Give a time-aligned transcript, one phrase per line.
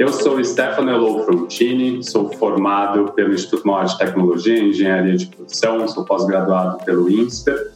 [0.00, 5.26] Eu sou Stefano Elo Frontini, sou formado pelo Instituto Maior de Tecnologia e Engenharia de
[5.26, 7.70] Produção, sou pós-graduado pelo INSPER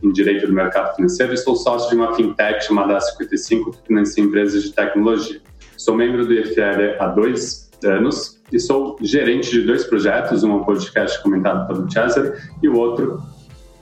[0.00, 4.22] em Direito do Mercado Financeiro e sou sócio de uma fintech chamada A55, que financia
[4.22, 5.40] empresas de tecnologia.
[5.76, 10.54] Sou membro do IFL há dois anos e sou gerente de dois projetos, um é
[10.54, 13.20] um podcast comentado pelo Cesar e o outro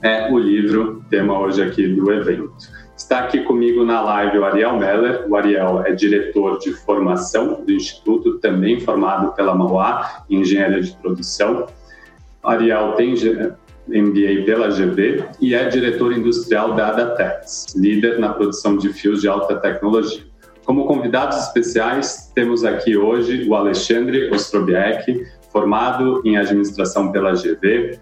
[0.03, 2.53] é o livro, tema hoje aqui do evento.
[2.97, 5.25] Está aqui comigo na live o Ariel Meller.
[5.29, 10.93] O Ariel é diretor de formação do Instituto, também formado pela Mauá em Engenharia de
[10.97, 11.67] Produção.
[12.43, 13.15] O Ariel tem
[13.89, 19.29] MBA pela GV e é diretor industrial da Adatex, líder na produção de fios de
[19.29, 20.34] alta tecnologia.
[20.65, 27.99] Como convidados especiais, temos aqui hoje o Alexandre Ostrobiec, formado em administração pela GV,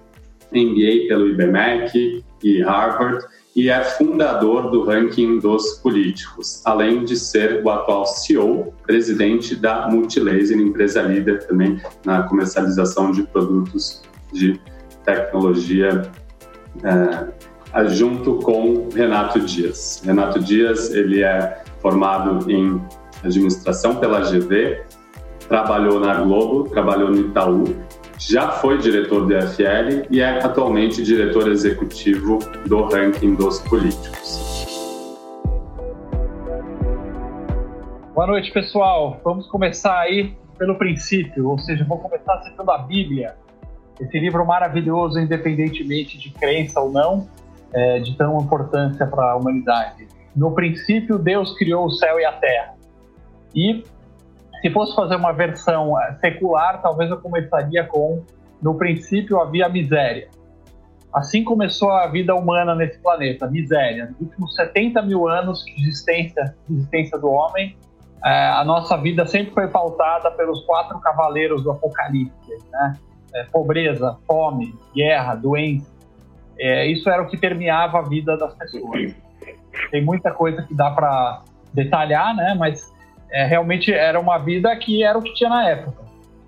[0.52, 7.62] MBA pelo IBMEC e Harvard e é fundador do ranking dos políticos, além de ser
[7.62, 14.02] o atual CEO, presidente da Multilaser, empresa líder também na comercialização de produtos
[14.32, 14.58] de
[15.04, 16.10] tecnologia,
[16.82, 20.00] é, junto com Renato Dias.
[20.04, 22.80] Renato Dias, ele é formado em
[23.22, 24.84] administração pela GV,
[25.48, 27.64] trabalhou na Globo, trabalhou no Itaú
[28.28, 34.40] já foi diretor do FL e é atualmente diretor executivo do ranking dos políticos.
[38.14, 39.20] Boa noite, pessoal.
[39.24, 43.34] Vamos começar aí pelo princípio, ou seja, vou começar citando a Bíblia.
[44.00, 47.26] Esse livro maravilhoso, independentemente de crença ou não,
[47.72, 50.06] é, de tão importância para a humanidade.
[50.34, 52.74] No princípio, Deus criou o céu e a terra.
[53.54, 53.84] E
[54.60, 58.22] se fosse fazer uma versão eh, secular, talvez eu começaria com
[58.62, 60.28] no princípio havia miséria.
[61.12, 64.06] Assim começou a vida humana nesse planeta, miséria.
[64.06, 67.76] Nos últimos 70 mil anos de existência, de existência do homem,
[68.24, 72.94] é, a nossa vida sempre foi pautada pelos quatro cavaleiros do Apocalipse, né?
[73.34, 75.90] É, pobreza, fome, guerra, doença.
[76.58, 79.14] É, isso era o que permeava a vida das pessoas.
[79.90, 82.54] Tem muita coisa que dá para detalhar, né?
[82.58, 82.92] Mas
[83.30, 86.02] é, realmente era uma vida que era o que tinha na época.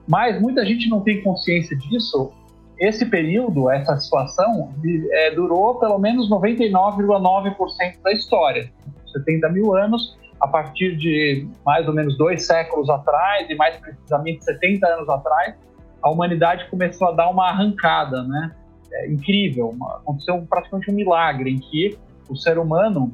[0.06, 2.32] Mas muita gente não tem consciência disso.
[2.78, 4.74] Esse período, essa situação,
[5.12, 8.70] é, durou pelo menos 99,9% da história.
[9.12, 14.44] 70 mil anos, a partir de mais ou menos dois séculos atrás, e mais precisamente
[14.44, 15.54] 70 anos atrás,
[16.02, 18.52] a humanidade começou a dar uma arrancada, né?
[18.92, 21.98] É, incrível, uma, aconteceu praticamente um milagre em que
[22.28, 23.12] o ser humano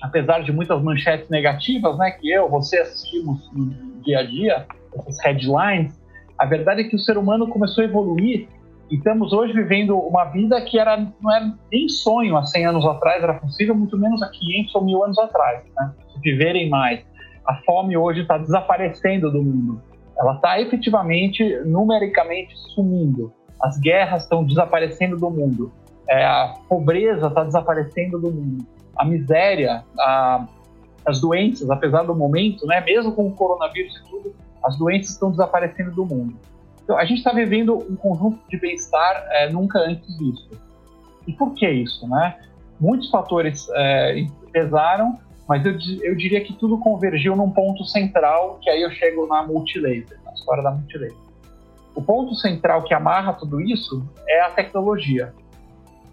[0.00, 5.18] apesar de muitas manchetes negativas, né, que eu, você assistimos no dia a dia, essas
[5.24, 5.98] headlines,
[6.38, 8.48] a verdade é que o ser humano começou a evoluir
[8.90, 12.86] e estamos hoje vivendo uma vida que era, não era nem sonho há 100 anos
[12.86, 15.92] atrás, era possível, muito menos há 500 ou mil anos atrás, né?
[16.22, 17.04] Viverem mais.
[17.46, 19.82] A fome hoje está desaparecendo do mundo.
[20.18, 23.32] Ela está efetivamente, numericamente, sumindo.
[23.60, 25.70] As guerras estão desaparecendo do mundo.
[26.08, 28.66] É, a pobreza está desaparecendo do mundo
[28.98, 30.46] a miséria, a,
[31.06, 35.30] as doenças, apesar do momento, né, mesmo com o coronavírus e tudo, as doenças estão
[35.30, 36.36] desaparecendo do mundo.
[36.82, 40.58] Então, a gente está vivendo um conjunto de bem-estar é, nunca antes visto.
[41.26, 42.08] E por que isso?
[42.08, 42.36] Né?
[42.80, 45.16] Muitos fatores é, pesaram,
[45.46, 49.46] mas eu, eu diria que tudo convergiu num ponto central, que aí eu chego na
[49.46, 51.16] multilaser, na história da multilaser.
[51.94, 55.32] O ponto central que amarra tudo isso é a tecnologia.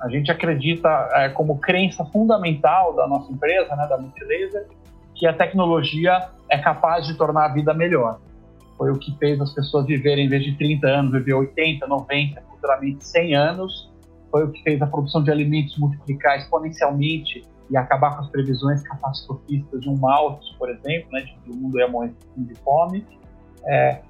[0.02, 4.68] A gente acredita é, como crença fundamental da nossa empresa, né, da Multilaser,
[5.16, 8.20] que a tecnologia é capaz de tornar a vida melhor.
[8.78, 12.42] Foi o que fez as pessoas viverem, em vez de 30 anos, viver 80, 90,
[12.42, 13.94] futuramente 100 anos.
[14.30, 18.84] Foi o que fez a produção de alimentos multiplicar exponencialmente e acabar com as previsões
[18.84, 23.06] catastrofistas de um mal, por exemplo, né, de que o mundo ia morrer de fome.
[23.66, 24.02] É,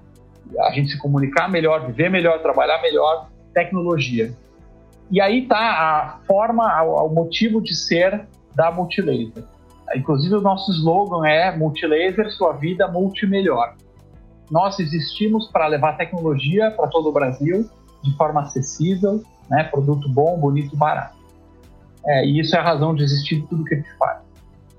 [0.60, 4.34] a gente se comunicar melhor, viver melhor, trabalhar melhor, tecnologia.
[5.12, 9.44] E aí está a forma, o motivo de ser da Multilaser.
[9.96, 13.76] Inclusive, o nosso slogan é Multilaser, sua vida multimelhor.
[14.50, 17.70] Nós existimos para levar tecnologia para todo o Brasil
[18.04, 21.18] de forma acessível, né, produto bom, bonito, barato.
[22.06, 24.20] É, e isso é a razão de existir de tudo que a gente faz.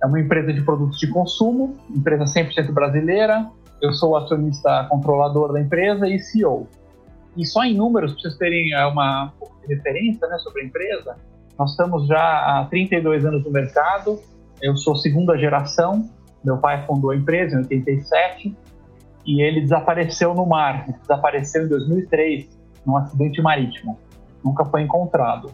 [0.02, 3.50] É uma empresa de produtos de consumo, empresa 100% brasileira.
[3.82, 6.68] Eu sou acionista controlador da empresa e CEO.
[7.36, 9.32] E só em números, para vocês terem é, uma
[9.68, 11.16] referência né, sobre a empresa,
[11.58, 14.20] nós estamos já há 32 anos no mercado.
[14.60, 16.08] Eu sou segunda geração.
[16.44, 18.56] Meu pai fundou a empresa em 87
[19.26, 20.86] e ele desapareceu no mar.
[21.00, 22.56] desapareceu em 2003
[22.86, 23.98] num acidente marítimo.
[24.44, 25.50] Nunca foi encontrado.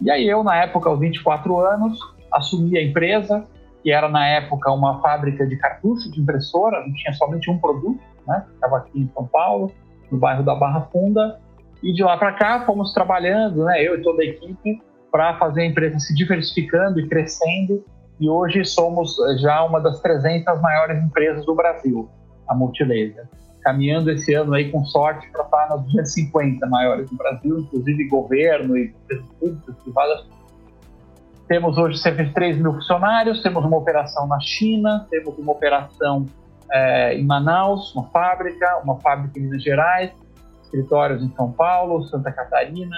[0.00, 1.98] E aí eu, na época, aos 24 anos,
[2.32, 3.44] assumi a empresa,
[3.82, 8.00] que era na época uma fábrica de cartuchos de impressora, não tinha somente um produto,
[8.26, 8.44] né?
[8.54, 9.72] Estava aqui em São Paulo,
[10.10, 11.38] no bairro da Barra Funda,
[11.82, 13.82] e de lá para cá fomos trabalhando, né?
[13.82, 17.84] Eu e toda a equipe, para fazer a empresa se diversificando e crescendo,
[18.18, 22.08] e hoje somos eh, já uma das 300 maiores empresas do Brasil,
[22.48, 23.28] a Multilaser.
[23.60, 28.76] Caminhando esse ano aí com sorte para estar nas 250 maiores do Brasil, inclusive governo
[28.76, 30.26] e empresas públicas, privadas.
[31.48, 36.26] Temos hoje cerca de 3 mil funcionários, temos uma operação na China, temos uma operação
[36.72, 40.12] é, em Manaus, uma fábrica, uma fábrica em Minas Gerais,
[40.62, 42.96] escritórios em São Paulo, Santa Catarina.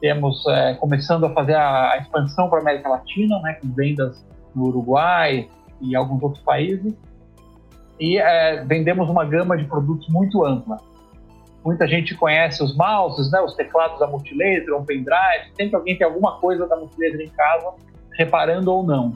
[0.00, 4.24] Temos é, começando a fazer a, a expansão para a América Latina, né, com vendas
[4.54, 5.48] no Uruguai
[5.80, 6.94] e alguns outros países.
[7.98, 10.76] E é, vendemos uma gama de produtos muito ampla.
[11.64, 15.52] Muita gente conhece os mouses, né, os teclados da Multilaser, um pendrive.
[15.56, 17.74] Sempre alguém tem alguma coisa da Multilaser em casa,
[18.12, 19.12] reparando ou não.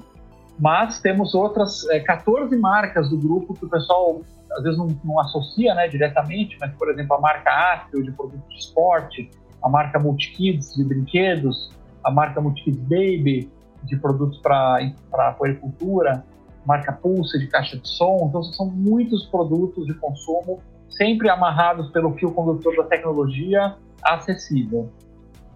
[0.62, 4.22] Mas temos outras é, 14 marcas do grupo que o pessoal
[4.52, 8.48] às vezes não, não associa né, diretamente, mas, por exemplo, a marca Astro de produtos
[8.48, 9.28] de esporte,
[9.60, 11.72] a marca Multikids de brinquedos,
[12.04, 13.50] a marca Multikids Baby
[13.82, 16.24] de produtos para puericultura,
[16.64, 18.26] marca Pulse de caixa de som.
[18.28, 20.60] Então, são muitos produtos de consumo,
[20.90, 24.88] sempre amarrados pelo fio condutor da tecnologia acessível.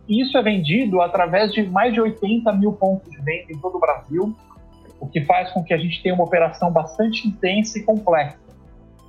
[0.08, 3.80] Isso é vendido através de mais de 80 mil pontos de venda em todo o
[3.80, 4.34] Brasil,
[5.00, 8.38] o que faz com que a gente tenha uma operação bastante intensa e complexa.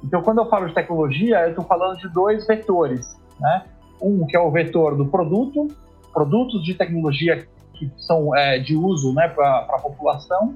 [0.03, 3.65] Então, quando eu falo de tecnologia, eu estou falando de dois vetores, né?
[4.01, 5.67] Um que é o vetor do produto,
[6.13, 10.55] produtos de tecnologia que são é, de uso né, para a população,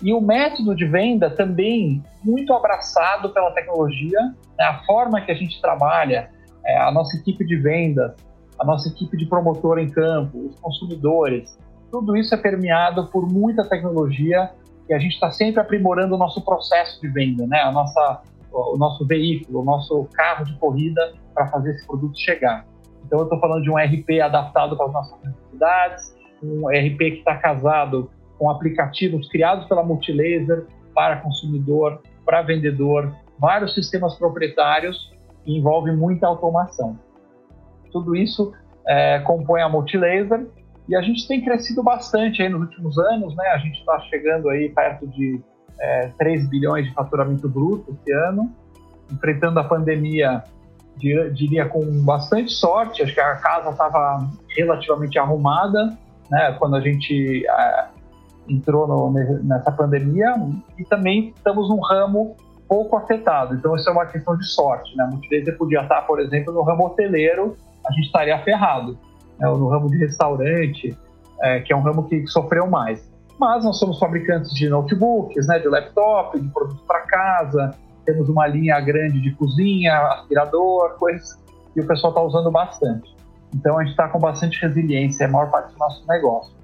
[0.00, 4.20] e o método de venda também muito abraçado pela tecnologia,
[4.58, 4.64] né?
[4.64, 6.30] a forma que a gente trabalha,
[6.64, 8.12] é, a nossa equipe de vendas,
[8.58, 11.56] a nossa equipe de promotor em campo, os consumidores,
[11.90, 14.50] tudo isso é permeado por muita tecnologia
[14.88, 17.60] e a gente está sempre aprimorando o nosso processo de venda, né?
[17.60, 22.66] a nossa, o nosso veículo, o nosso carro de corrida para fazer esse produto chegar.
[23.04, 27.18] Então, eu estou falando de um RP adaptado para as nossas necessidades, um RP que
[27.18, 35.12] está casado com aplicativos criados pela Multilaser para consumidor, para vendedor, vários sistemas proprietários
[35.44, 36.98] que envolvem muita automação.
[37.92, 38.52] Tudo isso
[38.86, 40.46] é, compõe a Multilaser
[40.88, 43.46] e a gente tem crescido bastante aí nos últimos anos, né?
[43.48, 45.40] A gente está chegando aí perto de
[45.78, 48.52] é, 3 bilhões de faturamento bruto esse ano,
[49.10, 50.42] enfrentando a pandemia,
[50.96, 53.02] diria com bastante sorte.
[53.02, 55.96] Acho que a casa estava relativamente arrumada,
[56.30, 57.86] né, quando a gente é,
[58.48, 59.10] entrou no,
[59.42, 60.34] nessa pandemia
[60.78, 62.36] e também estamos num ramo
[62.68, 63.54] pouco afetado.
[63.54, 64.96] Então, isso é uma questão de sorte.
[64.96, 65.04] Né?
[65.04, 67.56] Muitas vezes podia estar, por exemplo, no ramo hoteleiro,
[67.86, 68.98] a gente estaria ferrado.
[69.38, 69.48] Né?
[69.48, 70.96] No ramo de restaurante,
[71.42, 73.10] é, que é um ramo que sofreu mais.
[73.38, 77.74] Mas nós somos fabricantes de notebooks, né, de laptop, de produtos para casa,
[78.04, 81.40] temos uma linha grande de cozinha, aspirador, coisas
[81.72, 83.14] que o pessoal está usando bastante.
[83.54, 86.54] Então a gente está com bastante resiliência, é a maior parte do nosso negócio.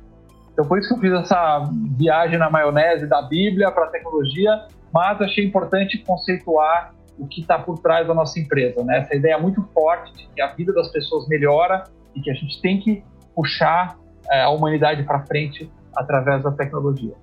[0.52, 4.66] Então por isso que eu fiz essa viagem na maionese da Bíblia para a tecnologia,
[4.92, 8.82] mas achei importante conceituar o que está por trás da nossa empresa.
[8.84, 8.98] Né?
[8.98, 11.84] Essa ideia muito forte de que a vida das pessoas melhora
[12.18, 13.02] e que a gente tem que
[13.34, 13.96] puxar
[14.30, 17.14] é, a humanidade para frente através da tecnologia.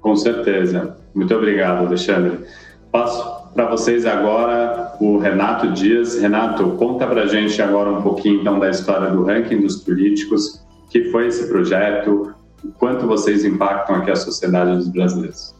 [0.00, 0.96] Com certeza.
[1.14, 2.44] Muito obrigado, Alexandre.
[2.90, 6.20] Passo para vocês agora o Renato Dias.
[6.20, 10.64] Renato, conta para a gente agora um pouquinho então da história do ranking dos políticos,
[10.90, 15.54] que foi esse projeto, o quanto vocês impactam aqui a sociedade dos brasileiros.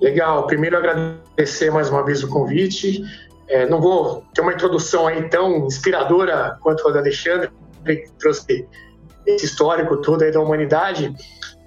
[0.00, 0.46] Legal.
[0.46, 3.02] Primeiro agradecer mais uma vez o convite.
[3.48, 7.50] É, não vou ter uma introdução aí tão inspiradora quanto a da Alexandre,
[7.84, 8.66] que trouxe
[9.26, 11.14] esse histórico todo aí da humanidade,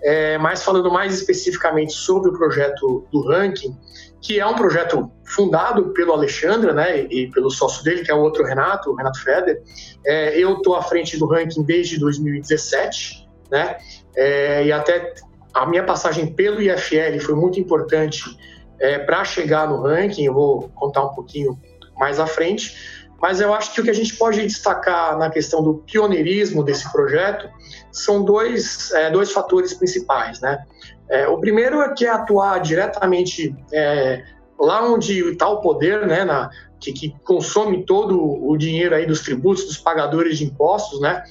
[0.03, 3.75] é, mas falando mais especificamente sobre o projeto do ranking,
[4.21, 8.19] que é um projeto fundado pelo Alexandre, né, e pelo sócio dele, que é o
[8.19, 9.61] outro Renato, o Renato Feder.
[10.05, 13.77] É, eu estou à frente do ranking desde 2017, né,
[14.15, 15.13] é, e até
[15.53, 18.23] a minha passagem pelo IFL foi muito importante
[18.79, 21.59] é, para chegar no ranking, eu vou contar um pouquinho
[21.97, 22.75] mais à frente,
[23.21, 26.91] mas eu acho que o que a gente pode destacar na questão do pioneirismo desse
[26.91, 27.49] projeto
[27.91, 30.63] são dois, é, dois fatores principais, né?
[31.09, 34.23] É, o primeiro é que é atuar diretamente é,
[34.59, 36.49] lá onde está o poder, né, na,
[36.79, 41.23] que, que, consome todo o dinheiro aí dos tributos, dos pagadores de impostos, né?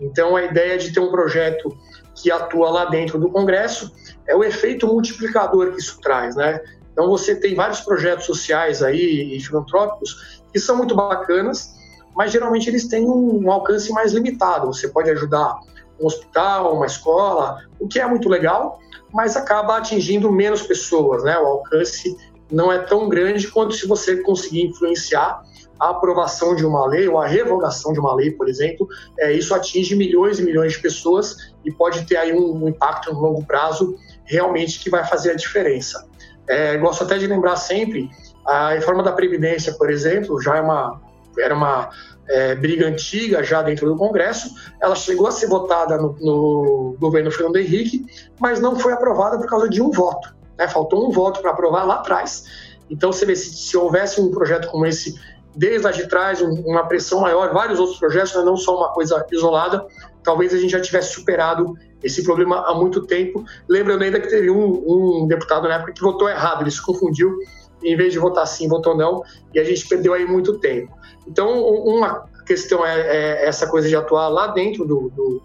[0.00, 1.76] Então a ideia de ter um projeto
[2.14, 3.92] que atua lá dentro do Congresso
[4.26, 6.60] é o efeito multiplicador que isso traz, né?
[6.92, 11.74] Então você tem vários projetos sociais aí e filantrópicos que são muito bacanas,
[12.14, 14.66] mas geralmente eles têm um, alcance mais limitado.
[14.66, 15.58] Você pode ajudar
[16.00, 18.78] um hospital, uma escola, o que é muito legal,
[19.12, 21.38] mas acaba atingindo menos pessoas, né?
[21.38, 22.16] O alcance
[22.50, 25.42] não é tão grande quanto se você conseguir influenciar
[25.80, 28.86] a aprovação de uma lei ou a revogação de uma lei, por exemplo,
[29.18, 33.12] é, isso atinge milhões e milhões de pessoas e pode ter aí um, um impacto
[33.12, 36.06] no longo prazo realmente que vai fazer a diferença.
[36.48, 38.10] É, gosto até de lembrar sempre
[38.44, 41.00] a reforma da Previdência, por exemplo, já é uma,
[41.38, 41.90] era uma
[42.28, 44.54] é, briga antiga já dentro do Congresso.
[44.80, 48.04] Ela chegou a ser votada no, no governo Fernando Henrique,
[48.40, 50.34] mas não foi aprovada por causa de um voto.
[50.58, 50.66] Né?
[50.68, 52.44] Faltou um voto para aprovar lá atrás.
[52.90, 55.14] Então, você vê, se, se houvesse um projeto como esse
[55.54, 58.42] desde lá de trás, um, uma pressão maior, vários outros projetos, né?
[58.42, 59.86] não só uma coisa isolada,
[60.22, 63.44] talvez a gente já tivesse superado esse problema há muito tempo.
[63.68, 67.38] Lembrando ainda que teve um, um deputado na época que votou errado, ele se confundiu,
[67.82, 69.22] em vez de votar sim, votou não,
[69.54, 70.92] e a gente perdeu aí muito tempo.
[71.26, 75.42] Então, uma questão é, é essa coisa de atuar lá dentro do, do,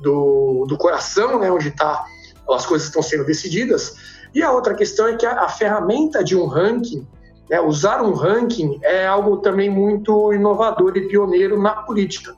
[0.00, 2.04] do, do coração, né, onde tá,
[2.50, 3.94] as coisas estão sendo decididas,
[4.34, 7.06] e a outra questão é que a, a ferramenta de um ranking,
[7.48, 12.34] né, usar um ranking é algo também muito inovador e pioneiro na política.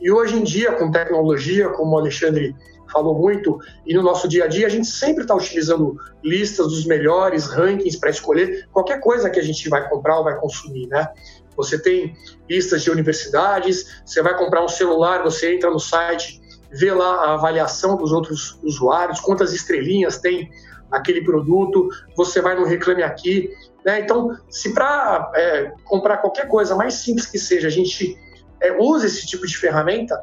[0.00, 2.56] E hoje em dia, com tecnologia, como o Alexandre
[2.90, 6.84] falou muito, e no nosso dia a dia a gente sempre está utilizando listas dos
[6.86, 11.08] melhores, rankings para escolher qualquer coisa que a gente vai comprar ou vai consumir, né?
[11.56, 12.14] Você tem
[12.48, 16.40] listas de universidades, você vai comprar um celular, você entra no site,
[16.72, 20.50] vê lá a avaliação dos outros usuários, quantas estrelinhas tem
[20.90, 23.50] aquele produto, você vai no Reclame Aqui.
[23.84, 24.00] Né?
[24.00, 28.16] Então, se para é, comprar qualquer coisa, mais simples que seja, a gente
[28.60, 30.20] é, usa esse tipo de ferramenta,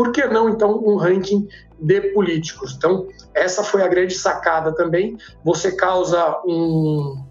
[0.00, 1.46] por que não, então, um ranking
[1.78, 2.74] de políticos?
[2.74, 5.18] Então, essa foi a grande sacada também.
[5.44, 7.22] Você causa um,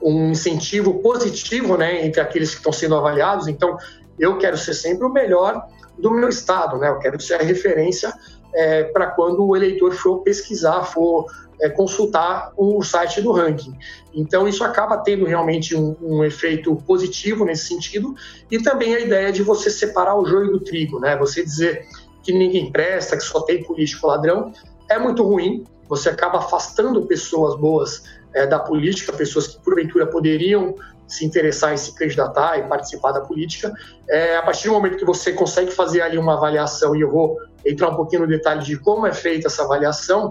[0.00, 3.46] um incentivo positivo né, entre aqueles que estão sendo avaliados.
[3.46, 3.76] Então,
[4.18, 5.62] eu quero ser sempre o melhor
[5.98, 6.88] do meu estado, né?
[6.88, 8.10] eu quero ser a referência
[8.54, 11.26] é, para quando o eleitor for pesquisar, for
[11.60, 13.76] é, consultar o site do ranking.
[14.14, 18.14] Então, isso acaba tendo realmente um, um, efeito positivo nesse sentido,
[18.50, 21.16] e também a ideia de você separar o joio do trigo, né?
[21.16, 21.86] Você dizer
[22.22, 24.52] que ninguém presta, que só tem político ladrão,
[24.88, 25.64] é muito ruim.
[25.88, 28.02] Você acaba afastando pessoas boas
[28.34, 30.74] é, da política, pessoas que porventura poderiam
[31.06, 33.72] se interessar em se candidatar e participar da política.
[34.08, 37.38] É, a partir do momento que você consegue fazer ali uma avaliação, e eu vou
[37.64, 40.30] entrar um pouquinho no detalhe de como é feita essa avaliação,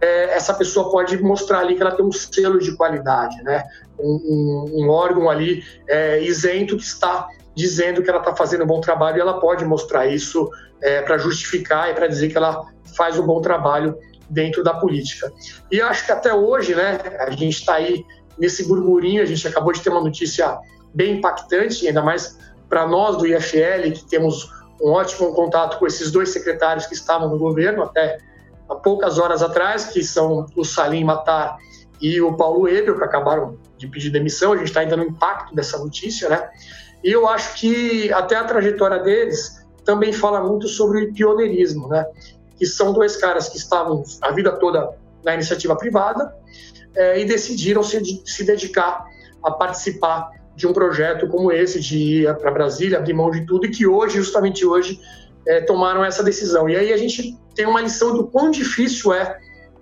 [0.00, 3.64] é, essa pessoa pode mostrar ali que ela tem um selo de qualidade, né?
[3.98, 8.66] um, um, um órgão ali é, isento que está dizendo que ela está fazendo um
[8.66, 10.48] bom trabalho e ela pode mostrar isso
[10.80, 12.64] é, para justificar e para dizer que ela
[12.96, 13.98] faz um bom trabalho
[14.30, 15.32] dentro da política.
[15.70, 18.04] E acho que até hoje, né, a gente está aí
[18.38, 20.58] nesse burburinho, a gente acabou de ter uma notícia
[20.94, 22.38] bem impactante, ainda mais
[22.68, 24.48] para nós do IFL, que temos
[24.80, 28.18] um ótimo contato com esses dois secretários que estavam no governo até
[28.68, 31.56] há poucas horas atrás, que são o Salim Matar
[32.00, 34.52] e o Paulo Ebel, que acabaram de pedir demissão.
[34.52, 36.48] A gente está ainda no impacto dessa notícia, né?
[37.02, 42.06] E eu acho que até a trajetória deles também fala muito sobre o pioneirismo, né?
[42.56, 44.90] Que são dois caras que estavam a vida toda
[45.24, 46.34] na iniciativa privada
[46.94, 49.04] é, e decidiram se, se dedicar
[49.42, 53.66] a participar de um projeto como esse, de ir para Brasília, abrir mão de tudo,
[53.66, 55.00] e que hoje, justamente hoje,
[55.48, 56.68] é, tomaram essa decisão.
[56.68, 59.38] E aí a gente tem uma lição do quão difícil é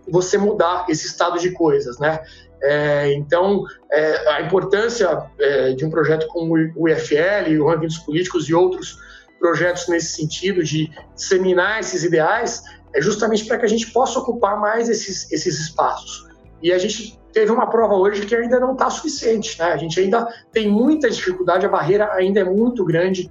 [0.08, 2.20] você mudar esse estado de coisas, né?
[2.62, 7.98] É, então, é, a importância é, de um projeto como o IFL, o Ranking dos
[7.98, 8.98] Políticos e outros
[9.38, 12.62] projetos nesse sentido de disseminar esses ideais
[12.94, 16.26] é justamente para que a gente possa ocupar mais esses, esses espaços.
[16.62, 19.58] E a gente teve uma prova hoje que ainda não está suficiente.
[19.58, 19.66] Né?
[19.66, 23.30] A gente ainda tem muita dificuldade, a barreira ainda é muito grande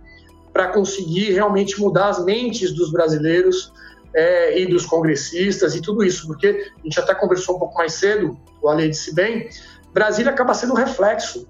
[0.56, 3.74] para conseguir realmente mudar as mentes dos brasileiros
[4.14, 7.92] é, e dos congressistas e tudo isso, porque a gente até conversou um pouco mais
[7.92, 9.50] cedo, o Ale disse bem,
[9.94, 11.46] Brasília acaba sendo um reflexo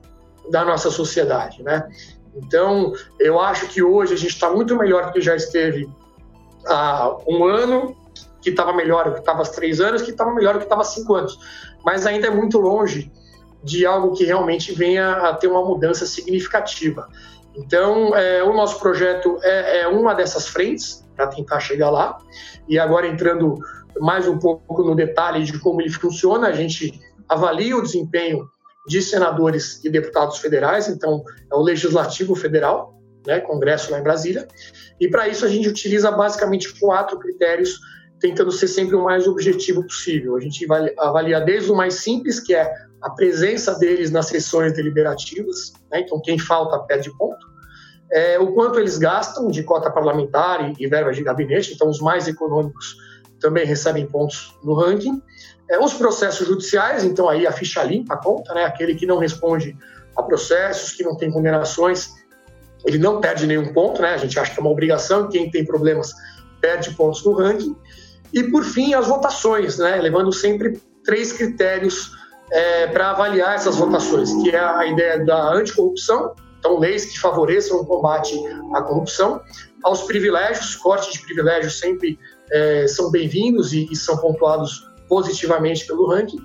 [0.49, 1.87] da nossa sociedade, né?
[2.35, 5.87] Então, eu acho que hoje a gente está muito melhor do que já esteve
[6.65, 7.95] há um ano,
[8.41, 10.81] que estava melhor do que estava há três anos, que estava melhor do que estava
[10.81, 11.37] há cinco anos.
[11.85, 13.11] Mas ainda é muito longe
[13.63, 17.07] de algo que realmente venha a ter uma mudança significativa.
[17.57, 22.17] Então, é, o nosso projeto é, é uma dessas frentes para tentar chegar lá.
[22.67, 23.55] E agora, entrando
[23.99, 28.47] mais um pouco no detalhe de como ele funciona, a gente avalia o desempenho
[28.87, 32.93] de senadores e deputados federais, então é o Legislativo Federal,
[33.25, 34.47] né, Congresso lá em Brasília,
[34.99, 37.79] e para isso a gente utiliza basicamente quatro critérios,
[38.19, 40.35] tentando ser sempre o mais objetivo possível.
[40.35, 40.65] A gente
[40.99, 42.71] avalia desde o mais simples, que é
[43.01, 47.45] a presença deles nas sessões deliberativas, né, então quem falta perde ponto.
[48.11, 51.99] é, o quanto eles gastam de cota parlamentar e, e verba de gabinete, então os
[51.99, 52.95] mais econômicos
[53.39, 55.21] também recebem pontos no ranking.
[55.69, 58.65] É, os processos judiciais, então aí a ficha limpa conta, né?
[58.65, 59.77] aquele que não responde
[60.15, 62.09] a processos, que não tem condenações,
[62.85, 64.13] ele não perde nenhum ponto, né?
[64.13, 66.13] a gente acha que é uma obrigação, quem tem problemas
[66.61, 67.75] perde pontos no ranking.
[68.31, 69.95] E, por fim, as votações, né?
[69.97, 72.11] levando sempre três critérios
[72.51, 77.79] é, para avaliar essas votações, que é a ideia da anticorrupção, então leis que favoreçam
[77.79, 78.35] o combate
[78.73, 79.41] à corrupção,
[79.83, 82.17] aos privilégios, cortes de privilégios sempre
[82.51, 86.39] é, são bem-vindos e, e, são pontuados positivamente pelo ranking,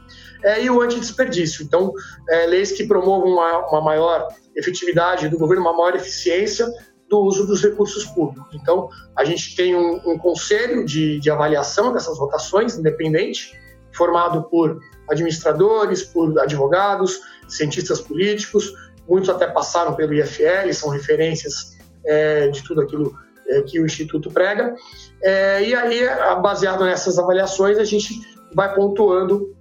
[0.45, 1.65] é, e o antidesperdício.
[1.65, 1.93] Então,
[2.29, 6.67] é, leis que promovam uma, uma maior efetividade do governo, uma maior eficiência
[7.09, 8.55] do uso dos recursos públicos.
[8.55, 13.53] Então, a gente tem um, um conselho de, de, avaliação dessas votações, independente,
[13.93, 14.79] formado por
[15.11, 18.73] administradores, por advogados, cientistas políticos,
[19.09, 23.15] muitos até passaram pelo IFL, são referências é, de tudo aquilo
[23.49, 24.75] é, que o Instituto prega.
[25.23, 26.03] É, e aí,
[26.41, 28.21] baseado nessas avaliações, a gente
[28.55, 29.55] vai pontuando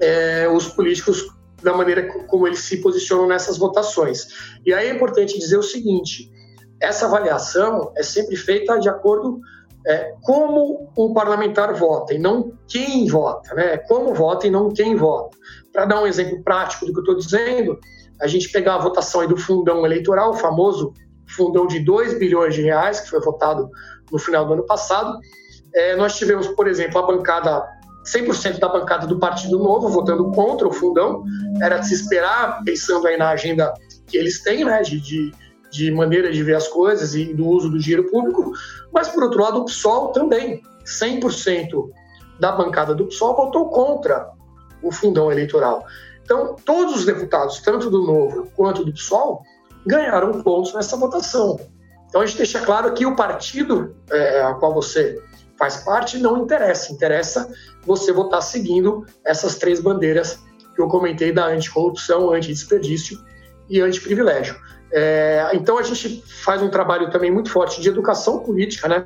[0.00, 1.28] é, os políticos
[1.62, 4.28] da maneira como eles se posicionam nessas votações.
[4.64, 6.30] E aí é importante dizer o seguinte:
[6.80, 9.40] essa avaliação é sempre feita de acordo
[9.88, 13.78] é, como o parlamentar vota e não quem vota, né?
[13.78, 15.36] Como vota e não quem vota.
[15.72, 17.78] Para dar um exemplo prático do que eu estou dizendo,
[18.20, 20.92] a gente pegar a votação do fundão eleitoral, o famoso
[21.26, 23.70] fundão de 2 bilhões de reais, que foi votado
[24.12, 25.18] no final do ano passado,
[25.74, 27.66] é, nós tivemos, por exemplo, a bancada
[28.04, 31.24] 100% da bancada do Partido Novo votando contra o fundão.
[31.62, 33.72] Era de se esperar, pensando aí na agenda
[34.06, 35.32] que eles têm, né, de, de,
[35.70, 38.52] de maneira de ver as coisas e do uso do dinheiro público.
[38.92, 40.62] Mas, por outro lado, o PSOL também.
[40.84, 41.90] 100%
[42.40, 44.30] da bancada do PSOL votou contra
[44.82, 45.84] o fundão eleitoral.
[46.22, 49.42] Então, todos os deputados, tanto do Novo quanto do PSOL,
[49.86, 51.58] ganharam pontos nessa votação.
[52.08, 55.22] Então, a gente deixa claro que o partido é, a qual você
[55.58, 56.92] faz parte não interessa.
[56.92, 57.52] Interessa
[57.84, 60.38] você votar seguindo essas três bandeiras
[60.74, 63.18] que eu comentei da anticorrupção, antidesperdício
[63.68, 64.56] e antiprivilégio.
[64.90, 69.04] É, então a gente faz um trabalho também muito forte de educação política, né,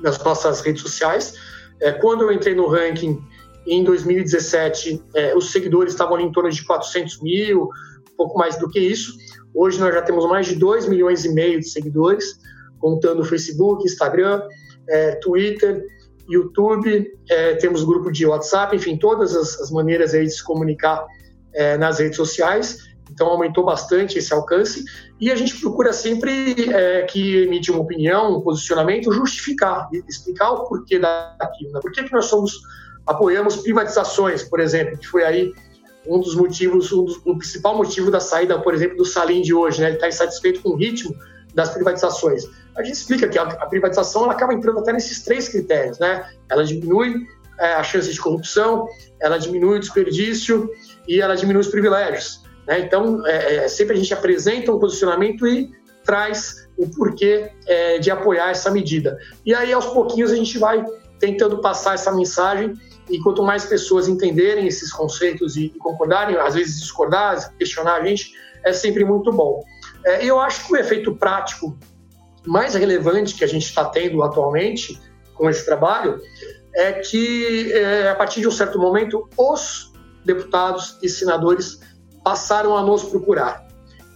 [0.00, 1.34] nas nossas redes sociais.
[1.80, 3.20] É, quando eu entrei no ranking
[3.66, 8.68] em 2017, é, os seguidores estavam em torno de 400 mil, um pouco mais do
[8.68, 9.12] que isso.
[9.54, 12.38] Hoje nós já temos mais de 2 milhões e meio de seguidores,
[12.78, 14.42] contando Facebook, Instagram,
[14.88, 15.84] é, Twitter,
[16.28, 21.04] YouTube, é, temos grupo de WhatsApp, enfim, todas as, as maneiras aí de se comunicar
[21.54, 22.78] é, nas redes sociais.
[23.12, 24.84] Então aumentou bastante esse alcance
[25.20, 30.64] e a gente procura sempre é, que emite uma opinião, um posicionamento, justificar, explicar o
[30.64, 31.72] porquê daquilo.
[31.72, 31.80] Né?
[31.80, 32.60] Por que, que nós somos
[33.06, 35.52] apoiamos privatizações, por exemplo, que foi aí
[36.06, 39.54] um dos motivos, um dos, o principal motivo da saída, por exemplo, do Salim de
[39.54, 39.88] hoje, né?
[39.88, 41.14] Ele está insatisfeito com o ritmo
[41.54, 42.44] das privatizações.
[42.76, 46.28] A gente explica que a, a privatização ela acaba entrando até nesses três critérios, né?
[46.48, 47.26] Ela diminui
[47.58, 48.86] é, a chance de corrupção,
[49.20, 50.68] ela diminui o desperdício
[51.06, 52.41] e ela diminui os privilégios.
[52.66, 52.80] Né?
[52.80, 55.70] Então, é, é, sempre a gente apresenta um posicionamento e
[56.04, 59.18] traz o porquê é, de apoiar essa medida.
[59.44, 60.84] E aí, aos pouquinhos, a gente vai
[61.18, 62.74] tentando passar essa mensagem
[63.08, 68.32] e quanto mais pessoas entenderem esses conceitos e, concordarem, às vezes discordar, questionar a gente,
[68.64, 69.62] é sempre muito bom.
[70.04, 71.76] É, eu acho que o efeito prático
[72.46, 75.00] mais relevante que a gente está tendo atualmente
[75.34, 76.20] com esse trabalho
[76.74, 79.92] é que, é, a partir de um certo momento, os
[80.24, 81.80] deputados e senadores
[82.24, 83.66] passaram a nos procurar.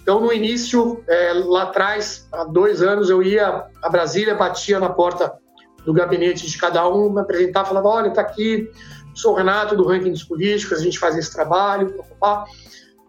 [0.03, 4.89] Então, no início, é, lá atrás, há dois anos, eu ia a Brasília, batia na
[4.89, 5.37] porta
[5.85, 8.71] do gabinete de cada um, me apresentava, falava: olha, está aqui,
[9.15, 12.45] sou o Renato do Ranking dos Políticos, a gente faz esse trabalho, papá.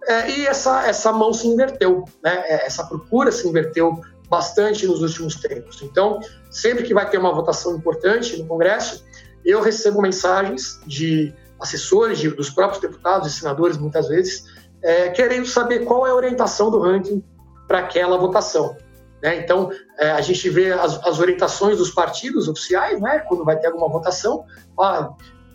[0.07, 2.43] É, e essa, essa mão se inverteu, né?
[2.45, 5.81] É, essa procura se inverteu bastante nos últimos tempos.
[5.83, 9.05] Então, sempre que vai ter uma votação importante no Congresso,
[9.45, 14.45] eu recebo mensagens de assessores, de, dos próprios deputados e senadores, muitas vezes,
[14.87, 17.21] é, querendo saber qual é a orientação do ranking
[17.67, 18.77] para aquela votação.
[19.21, 19.35] Né?
[19.35, 19.69] Então,
[19.99, 23.19] é, a gente vê as, as, orientações dos partidos oficiais, né?
[23.27, 24.45] quando vai ter alguma votação,
[24.79, 25.09] ah,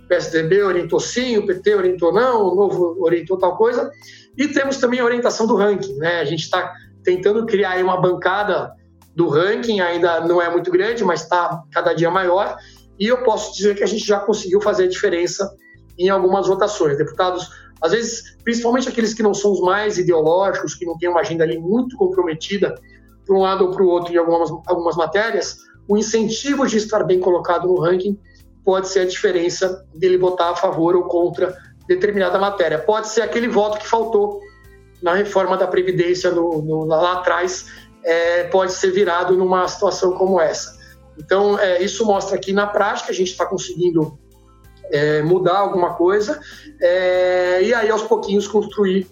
[0.04, 3.90] o PSDB orientou sim, o PT orientou não, o Novo orientou tal coisa,
[4.36, 5.96] e temos também a orientação do ranking.
[5.96, 6.20] Né?
[6.20, 6.70] A gente está
[7.02, 8.74] tentando criar uma bancada
[9.16, 12.58] do ranking, ainda não é muito grande, mas está cada dia maior.
[13.00, 15.50] E eu posso dizer que a gente já conseguiu fazer a diferença
[15.98, 16.98] em algumas votações.
[16.98, 17.48] Deputados,
[17.82, 21.42] às vezes, principalmente aqueles que não são os mais ideológicos, que não têm uma agenda
[21.42, 22.74] ali muito comprometida
[23.26, 27.02] para um lado ou para o outro em algumas, algumas matérias, o incentivo de estar
[27.04, 28.18] bem colocado no ranking
[28.64, 31.56] pode ser a diferença dele votar a favor ou contra
[31.88, 32.78] determinada matéria.
[32.78, 34.40] Pode ser aquele voto que faltou
[35.02, 37.66] na reforma da Previdência no, no, lá atrás,
[38.04, 40.80] é, pode ser virado numa situação como essa.
[41.18, 44.18] Então, é, isso mostra que na prática a gente está conseguindo
[44.90, 46.40] é, mudar alguma coisa
[46.80, 49.06] é, e aí aos pouquinhos construir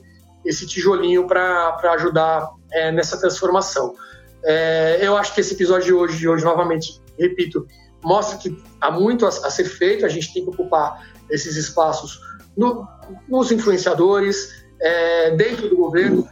[0.45, 3.95] esse tijolinho para ajudar é, nessa transformação.
[4.43, 7.67] É, eu acho que esse episódio de hoje, de hoje, novamente, repito,
[8.03, 12.21] mostra que há muito a, a ser feito, a gente tem que ocupar esses espaços
[12.57, 12.87] no,
[13.29, 16.29] nos influenciadores, é, dentro do governo,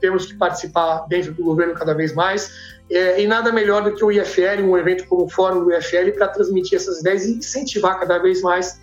[0.00, 2.50] temos que participar dentro do governo cada vez mais,
[2.96, 6.12] é, e nada melhor do que o IFL, um evento como o Fórum do IFL,
[6.16, 8.80] para transmitir essas ideias e incentivar cada vez mais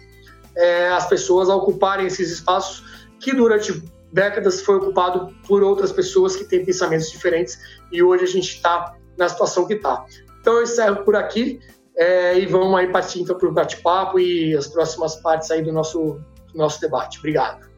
[0.56, 2.84] é, as pessoas a ocuparem esses espaços
[3.20, 7.60] que durante décadas foi ocupado por outras pessoas que têm pensamentos diferentes
[7.92, 10.06] e hoje a gente está na situação que está.
[10.42, 11.60] Então eu encerro por aqui
[11.96, 15.72] é, e vamos aí partir então para o bate-papo e as próximas partes aí do
[15.72, 16.20] nosso,
[16.52, 17.20] do nosso debate.
[17.20, 17.69] Obrigado.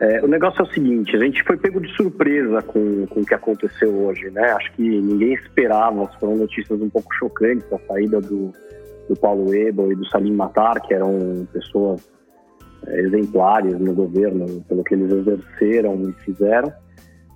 [0.00, 3.26] É, o negócio é o seguinte, a gente foi pego de surpresa com, com o
[3.26, 4.52] que aconteceu hoje, né?
[4.52, 8.52] Acho que ninguém esperava, foram notícias um pouco chocantes, a saída do,
[9.08, 12.08] do Paulo Ebel e do Salim Matar, que eram pessoas
[12.86, 16.72] é, exemplares no governo, pelo que eles exerceram e fizeram.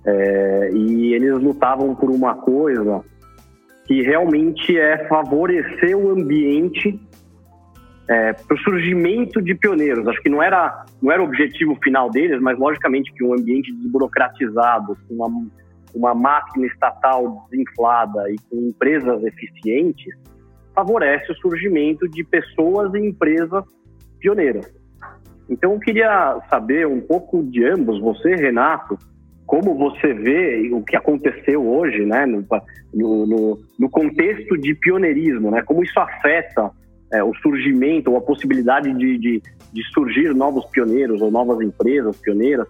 [0.05, 3.03] É, e eles lutavam por uma coisa
[3.85, 6.97] que realmente é favorecer o ambiente
[8.07, 10.07] é, para o surgimento de pioneiros.
[10.07, 13.73] Acho que não era, não era o objetivo final deles, mas logicamente que um ambiente
[13.73, 15.47] desburocratizado, com uma,
[15.95, 20.13] uma máquina estatal desinflada e com empresas eficientes,
[20.75, 23.63] favorece o surgimento de pessoas e empresas
[24.19, 24.71] pioneiras.
[25.49, 28.97] Então, eu queria saber um pouco de ambos, você, Renato,
[29.45, 32.45] como você vê o que aconteceu hoje, né, no,
[32.93, 36.71] no, no contexto de pioneirismo, né, como isso afeta
[37.13, 42.17] é, o surgimento ou a possibilidade de, de, de, surgir novos pioneiros ou novas empresas
[42.17, 42.67] pioneiras.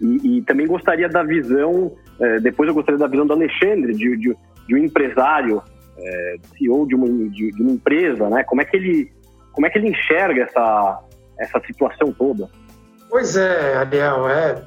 [0.00, 4.16] E, e também gostaria da visão, é, depois eu gostaria da visão do Alexandre, de,
[4.16, 5.62] de, de um empresário,
[5.96, 9.12] é, CEO de uma, de, de uma empresa, né, como é que ele,
[9.52, 11.00] como é que ele enxerga essa,
[11.38, 12.50] essa situação toda?
[13.08, 14.60] Pois é, Ariel, é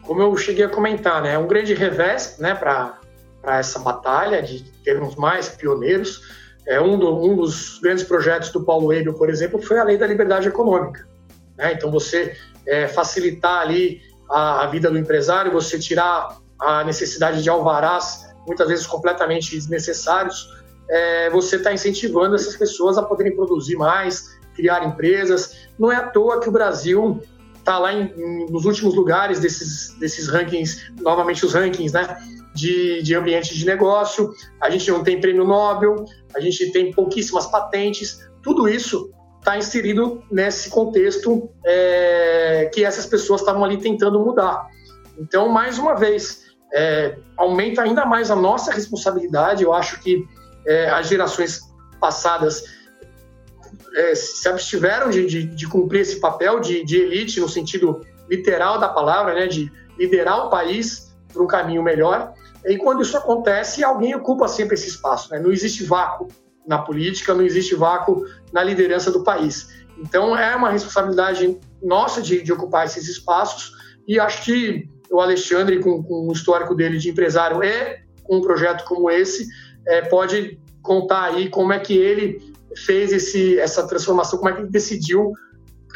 [0.00, 2.98] como eu cheguei a comentar, né, é um grande revés, né, para
[3.44, 6.39] essa batalha de termos mais pioneiros.
[6.66, 9.96] É um, do, um dos grandes projetos do Paulo Ebel, por exemplo, foi a lei
[9.96, 11.08] da liberdade econômica.
[11.56, 11.72] Né?
[11.72, 17.48] Então, você é, facilitar ali a, a vida do empresário, você tirar a necessidade de
[17.48, 20.48] alvarás, muitas vezes completamente desnecessários,
[20.88, 25.68] é, você está incentivando essas pessoas a poderem produzir mais, criar empresas.
[25.78, 27.22] Não é à toa que o Brasil
[27.58, 32.16] está lá em, em, nos últimos lugares desses, desses rankings, novamente os rankings, né?
[32.54, 37.46] De, de ambiente de negócio, a gente não tem prêmio Nobel, a gente tem pouquíssimas
[37.46, 44.66] patentes, tudo isso está inserido nesse contexto é, que essas pessoas estavam ali tentando mudar.
[45.16, 49.62] Então, mais uma vez, é, aumenta ainda mais a nossa responsabilidade.
[49.62, 50.26] Eu acho que
[50.66, 51.60] é, as gerações
[52.00, 52.64] passadas
[53.94, 58.78] é, se abstiveram de, de, de, cumprir esse papel de, de, elite no sentido literal
[58.78, 62.32] da palavra, né, de liderar o país para um caminho melhor.
[62.66, 65.30] E quando isso acontece, alguém ocupa sempre esse espaço.
[65.30, 65.40] Né?
[65.40, 66.28] Não existe vácuo
[66.66, 69.68] na política, não existe vácuo na liderança do país.
[69.98, 73.72] Então é uma responsabilidade nossa de, de ocupar esses espaços
[74.06, 78.40] e acho que o Alexandre, com, com, o histórico dele de empresário e com um
[78.40, 79.46] projeto como esse,
[79.86, 84.62] é, pode contar aí como é que ele fez esse, essa transformação, como é que
[84.62, 85.32] ele decidiu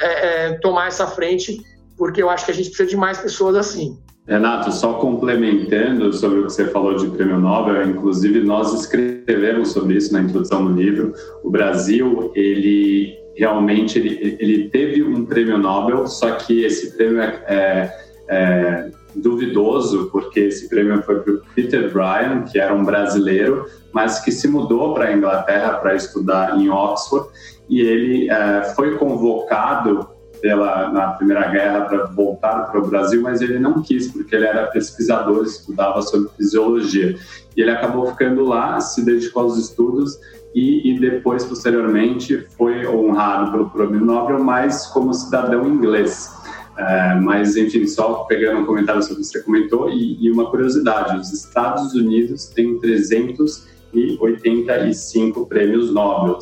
[0.00, 0.06] é,
[0.46, 1.62] é, tomar essa frente,
[1.96, 4.02] porque eu acho que a gente precisa de mais pessoas assim.
[4.26, 9.96] Renato, só complementando sobre o que você falou de prêmio Nobel, inclusive nós escrevemos sobre
[9.96, 11.12] isso na introdução do livro.
[11.42, 17.42] O Brasil, ele realmente ele, ele teve um prêmio Nobel, só que esse prêmio é,
[17.46, 17.92] é,
[18.28, 24.20] é duvidoso, porque esse prêmio foi para o Peter Bryan, que era um brasileiro, mas
[24.20, 27.28] que se mudou para a Inglaterra para estudar em Oxford,
[27.68, 30.13] e ele é, foi convocado
[30.44, 34.44] pela, na Primeira Guerra para voltar para o Brasil, mas ele não quis, porque ele
[34.44, 37.16] era pesquisador, estudava sobre fisiologia.
[37.56, 40.20] E ele acabou ficando lá, se dedicou aos estudos
[40.54, 46.30] e, e depois, posteriormente, foi honrado pelo Prêmio Nobel, mas como cidadão inglês.
[46.76, 50.50] É, mas, enfim, só pegando um comentário sobre o que você comentou, e, e uma
[50.50, 56.38] curiosidade: os Estados Unidos têm 385 prêmios Nobel.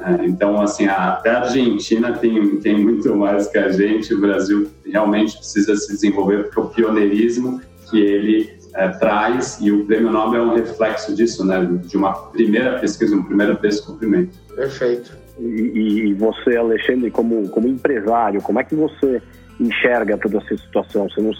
[0.00, 4.70] É, então, assim, até a Argentina tem, tem muito mais que a gente, o Brasil
[4.84, 7.60] realmente precisa se desenvolver, porque o pioneirismo
[7.90, 12.12] que ele é, traz, e o prêmio Nobel é um reflexo disso, né, de uma
[12.12, 14.38] primeira pesquisa, um primeiro descobrimento.
[14.54, 15.18] Perfeito.
[15.38, 19.20] E, e você, Alexandre, como, como empresário, como é que você
[19.58, 21.08] enxerga toda essa situação?
[21.08, 21.32] Você não,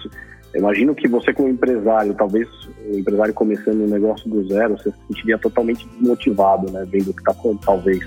[0.55, 2.49] imagino que você como empresário, talvez
[2.91, 7.15] o empresário começando um negócio do zero, você se sentiria totalmente desmotivado, né, vendo o
[7.15, 8.01] que está acontecendo, talvez.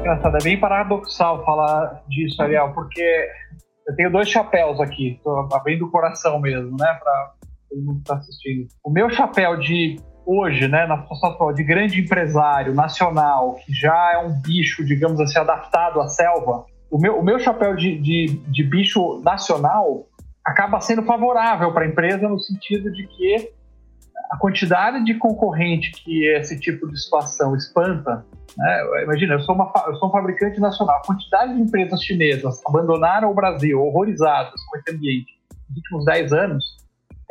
[0.00, 3.28] Engraçado, é bem paradoxal falar disso, Ariel, porque
[3.86, 7.32] eu tenho dois chapéus aqui, estou abrindo o coração mesmo, né, para
[7.68, 8.68] todo mundo que está assistindo.
[8.84, 9.96] O meu chapéu de
[10.26, 15.20] hoje, né, na situação atual, de grande empresário nacional, que já é um bicho, digamos
[15.20, 20.06] assim, adaptado à selva, o meu, o meu chapéu de, de, de bicho nacional
[20.44, 23.50] acaba sendo favorável para a empresa no sentido de que
[24.30, 28.24] a quantidade de concorrente que esse tipo de situação espanta,
[28.56, 29.02] né?
[29.02, 33.30] imagina, eu sou, uma, eu sou um fabricante nacional, a quantidade de empresas chinesas abandonaram
[33.30, 36.64] o Brasil horrorizadas com esse ambiente nos últimos 10 anos,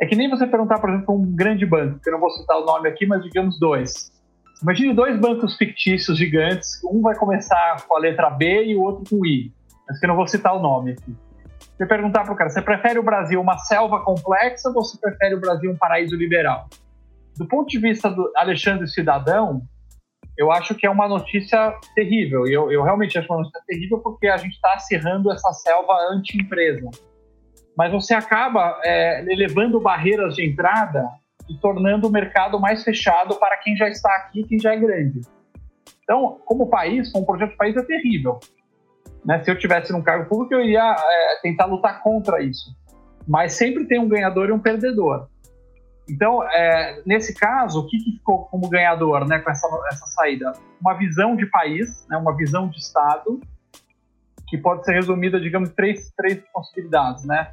[0.00, 2.56] é que nem você perguntar, por exemplo, um grande banco, que eu não vou citar
[2.56, 4.12] o nome aqui, mas digamos dois.
[4.62, 9.04] Imagine dois bancos fictícios gigantes, um vai começar com a letra B e o outro
[9.08, 9.52] com I,
[9.88, 11.16] mas que eu não vou citar o nome aqui.
[11.78, 15.36] Você perguntar para o cara, você prefere o Brasil uma selva complexa ou você prefere
[15.36, 16.68] o Brasil um paraíso liberal?
[17.36, 19.62] Do ponto de vista do Alexandre Cidadão,
[20.36, 22.48] eu acho que é uma notícia terrível.
[22.48, 25.94] E eu, eu realmente acho uma notícia terrível porque a gente está acirrando essa selva
[26.12, 26.90] anti-empresa
[27.78, 31.08] mas você acaba é, elevando barreiras de entrada
[31.48, 35.20] e tornando o mercado mais fechado para quem já está aqui, quem já é grande.
[36.02, 38.40] Então, como país, como projeto de país, é terrível.
[39.24, 39.42] Né?
[39.42, 42.76] Se eu tivesse num cargo público, eu iria é, tentar lutar contra isso.
[43.26, 45.28] Mas sempre tem um ganhador e um perdedor.
[46.08, 50.52] Então, é, nesse caso, o que, que, ficou como ganhador né, com essa, essa saída?
[50.80, 53.40] Uma visão de país, né, uma visão de Estado,
[54.48, 57.52] que pode ser resumida, digamos, três, três possibilidades, né?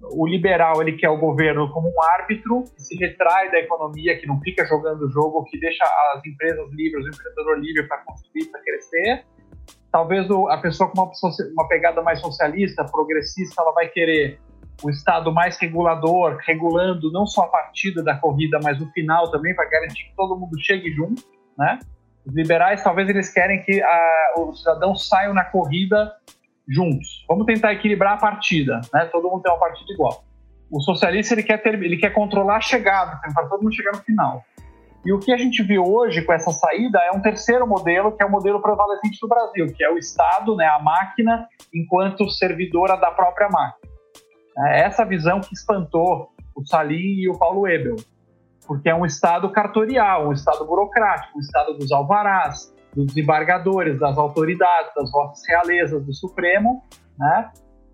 [0.00, 4.26] o liberal ele quer o governo como um árbitro que se retrai da economia, que
[4.26, 8.46] não fica jogando o jogo, que deixa as empresas livres, o empreendedor livre para construir,
[8.46, 9.24] para crescer.
[9.90, 11.10] Talvez a pessoa com
[11.56, 14.38] uma, pegada mais socialista, progressista, ela vai querer
[14.82, 19.54] o Estado mais regulador, regulando não só a partida da corrida, mas o final também,
[19.54, 21.22] para garantir que todo mundo chegue junto,
[21.56, 21.78] né?
[22.24, 26.14] Os liberais, talvez eles querem que a, os cidadãos saiam na corrida
[26.68, 27.24] juntos.
[27.26, 29.06] Vamos tentar equilibrar a partida, né?
[29.06, 30.22] Todo mundo tem uma partida igual.
[30.70, 34.02] O socialista ele quer ter, ele quer controlar a chegada, para todo mundo chegar no
[34.02, 34.44] final.
[35.08, 38.22] E o que a gente viu hoje com essa saída é um terceiro modelo, que
[38.22, 42.94] é o modelo prevalecente do Brasil, que é o Estado, né, a máquina, enquanto servidora
[42.94, 43.90] da própria máquina.
[44.66, 47.96] É essa visão que espantou o Salim e o Paulo Ebel,
[48.66, 54.18] porque é um Estado cartorial, um Estado burocrático, um Estado dos alvarás, dos desembargadores, das
[54.18, 56.84] autoridades, das vossas realezas, do Supremo,
[57.18, 57.50] né?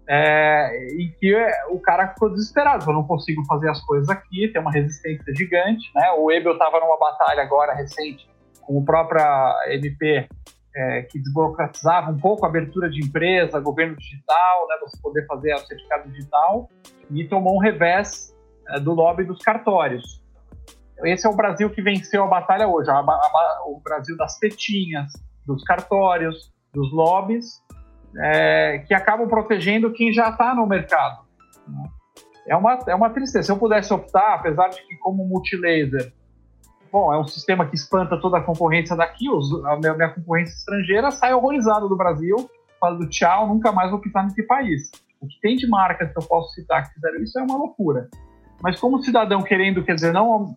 [0.06, 0.70] É,
[1.18, 1.34] que
[1.70, 5.90] o cara ficou desesperado, eu não consigo fazer as coisas aqui, tem uma resistência gigante,
[5.94, 6.10] né?
[6.18, 8.28] O Ebel estava numa batalha agora recente
[8.60, 9.22] com o próprio
[9.68, 10.28] MP
[10.76, 14.76] é, que desburocratizava um pouco a abertura de empresa, governo digital, né?
[14.82, 16.68] Você poder fazer o certificado digital
[17.10, 18.34] e tomou um revés
[18.68, 20.22] é, do lobby dos cartórios.
[21.04, 25.12] Esse é o Brasil que venceu a batalha hoje, a, a, o Brasil das tetinhas,
[25.46, 27.62] dos cartórios, dos lobbies,
[28.18, 31.24] é, que acabam protegendo quem já está no mercado.
[31.66, 31.88] Né?
[32.46, 33.44] É uma, é uma tristeza.
[33.44, 36.12] Se eu pudesse optar, apesar de que como multilaser,
[36.92, 40.54] bom, é um sistema que espanta toda a concorrência daqui, os, a minha, minha concorrência
[40.54, 42.48] estrangeira sai horrorizada do Brasil,
[42.78, 44.90] falando tchau, nunca mais vou pisar nesse país.
[45.20, 48.08] O que tem de marcas que eu posso citar que fizeram isso é uma loucura.
[48.62, 50.54] Mas como cidadão querendo, quer dizer, não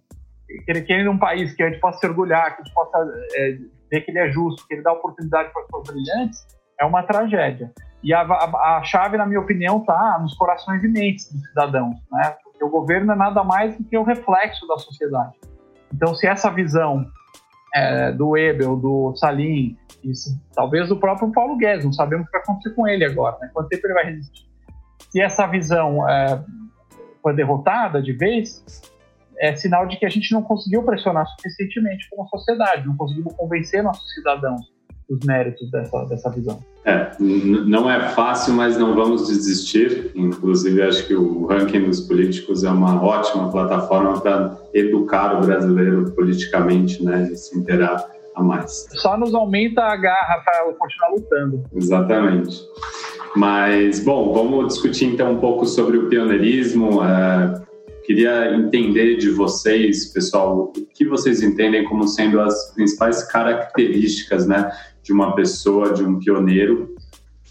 [0.66, 2.98] querendo um país que a gente possa se orgulhar, que a gente possa
[3.36, 3.58] é,
[3.90, 6.46] ver que ele é justo, que ele dá oportunidade para pessoas brilhantes,
[6.80, 7.72] é uma tragédia.
[8.04, 11.96] E a, a, a, chave, na minha opinião, está nos corações e mentes dos cidadãos,
[12.12, 12.36] né?
[12.44, 15.34] Porque o governo é nada mais do que o reflexo da sociedade.
[15.94, 17.06] Então, se essa visão
[17.74, 20.12] é, do Ebel, do Salim, e
[20.54, 23.50] talvez do próprio Paulo Guedes, não sabemos o que vai acontecer com ele agora, né?
[23.54, 24.48] Quanto tempo ele vai resistir?
[25.10, 26.40] Se essa visão é,
[27.22, 28.64] foi derrotada de vez,
[29.40, 33.84] é sinal de que a gente não conseguiu pressionar suficientemente como sociedade, não conseguimos convencer
[33.84, 34.77] nossos cidadãos
[35.10, 36.60] dos méritos dessa, dessa visão.
[36.86, 40.12] É, não é fácil, mas não vamos desistir.
[40.16, 46.12] Inclusive, acho que o ranking dos políticos é uma ótima plataforma para educar o brasileiro
[46.12, 48.88] politicamente, né, e se interar a mais.
[48.94, 51.64] Só nos aumenta a garra para continuar lutando.
[51.74, 52.62] Exatamente.
[53.36, 57.04] Mas, bom, vamos discutir então um pouco sobre o pioneirismo.
[57.04, 57.67] É,
[58.08, 64.72] Queria entender de vocês, pessoal, o que vocês entendem como sendo as principais características né,
[65.04, 66.96] de uma pessoa, de um pioneiro,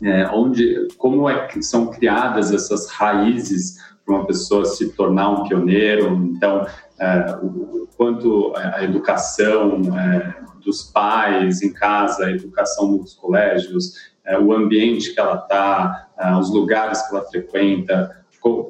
[0.03, 5.47] é, onde, como é que são criadas essas raízes para uma pessoa se tornar um
[5.47, 6.66] pioneiro, então,
[6.99, 13.92] é, o quanto a educação é, dos pais em casa, a educação nos colégios,
[14.25, 18.25] é, o ambiente que ela está, é, os lugares que ela frequenta.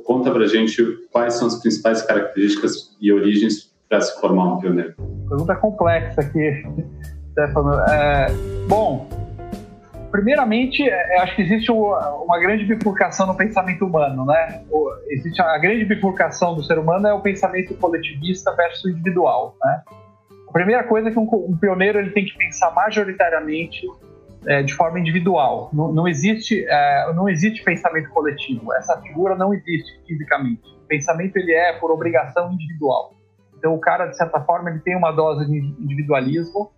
[0.04, 4.94] Conta para gente quais são as principais características e origens para se formar um pioneiro.
[5.28, 6.64] Pergunta complexa aqui,
[7.32, 7.74] Stefano.
[7.88, 8.26] É,
[8.68, 9.08] bom,
[10.10, 14.62] primeiramente, é, acho que existe uma grande bifurcação no pensamento humano, né?
[15.08, 19.82] Existe a grande bifurcação do ser humano é o pensamento coletivista versus individual, né?
[20.48, 23.86] A primeira coisa é que um pioneiro ele tem que pensar majoritariamente
[24.46, 25.70] é, de forma individual.
[25.72, 28.72] Não, não existe, é, não existe pensamento coletivo.
[28.74, 30.62] Essa figura não existe fisicamente.
[30.84, 33.14] O pensamento ele é por obrigação individual.
[33.58, 36.70] Então o cara de certa forma ele tem uma dose de individualismo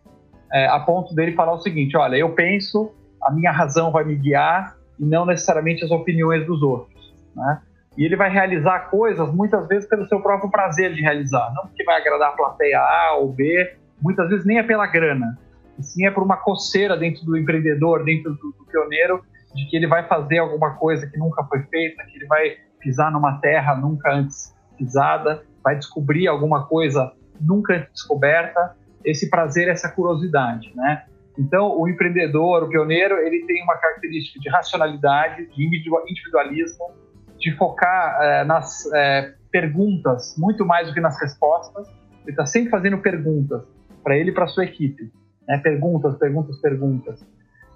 [0.52, 4.14] é, a ponto dele falar o seguinte: olha, eu penso, a minha razão vai me
[4.14, 7.60] guiar e não necessariamente as opiniões dos outros, né?
[7.96, 11.82] E ele vai realizar coisas muitas vezes pelo seu próprio prazer de realizar, não porque
[11.82, 15.36] vai agradar a plateia A ou B, muitas vezes nem é pela grana,
[15.78, 19.22] e sim é por uma coceira dentro do empreendedor, dentro do, do pioneiro,
[19.54, 23.10] de que ele vai fazer alguma coisa que nunca foi feita, que ele vai pisar
[23.10, 28.76] numa terra nunca antes pisada, vai descobrir alguma coisa nunca antes descoberta.
[29.04, 31.04] Esse prazer, essa curiosidade, né?
[31.38, 36.90] Então, o empreendedor, o pioneiro, ele tem uma característica de racionalidade, de individualismo,
[37.38, 41.88] de focar é, nas é, perguntas muito mais do que nas respostas.
[42.22, 43.62] Ele está sempre fazendo perguntas
[44.02, 45.12] para ele e para sua equipe.
[45.48, 45.58] Né?
[45.58, 47.26] Perguntas, perguntas, perguntas.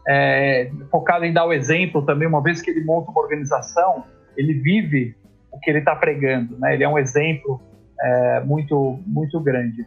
[0.07, 4.05] É, focado em dar o exemplo também, uma vez que ele monta uma organização,
[4.37, 5.17] ele vive
[5.51, 6.59] o que ele está pregando.
[6.59, 6.75] Né?
[6.75, 7.61] Ele é um exemplo
[8.01, 9.87] é, muito, muito grande.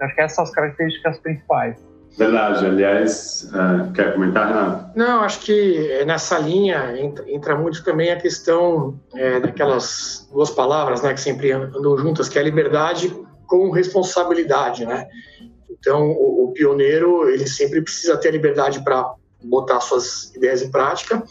[0.00, 1.76] Acho que essas são as características principais.
[2.18, 2.66] Verdade.
[2.66, 4.98] Aliás, uh, quer comentar, Renato?
[4.98, 11.02] Não, acho que nessa linha entra, entra muito também a questão é, daquelas duas palavras
[11.02, 13.14] né, que sempre andam juntas, que é a liberdade
[13.46, 15.06] com responsabilidade, né?
[15.80, 20.70] Então, o, o pioneiro, ele sempre precisa ter a liberdade para botar suas ideias em
[20.70, 21.22] prática,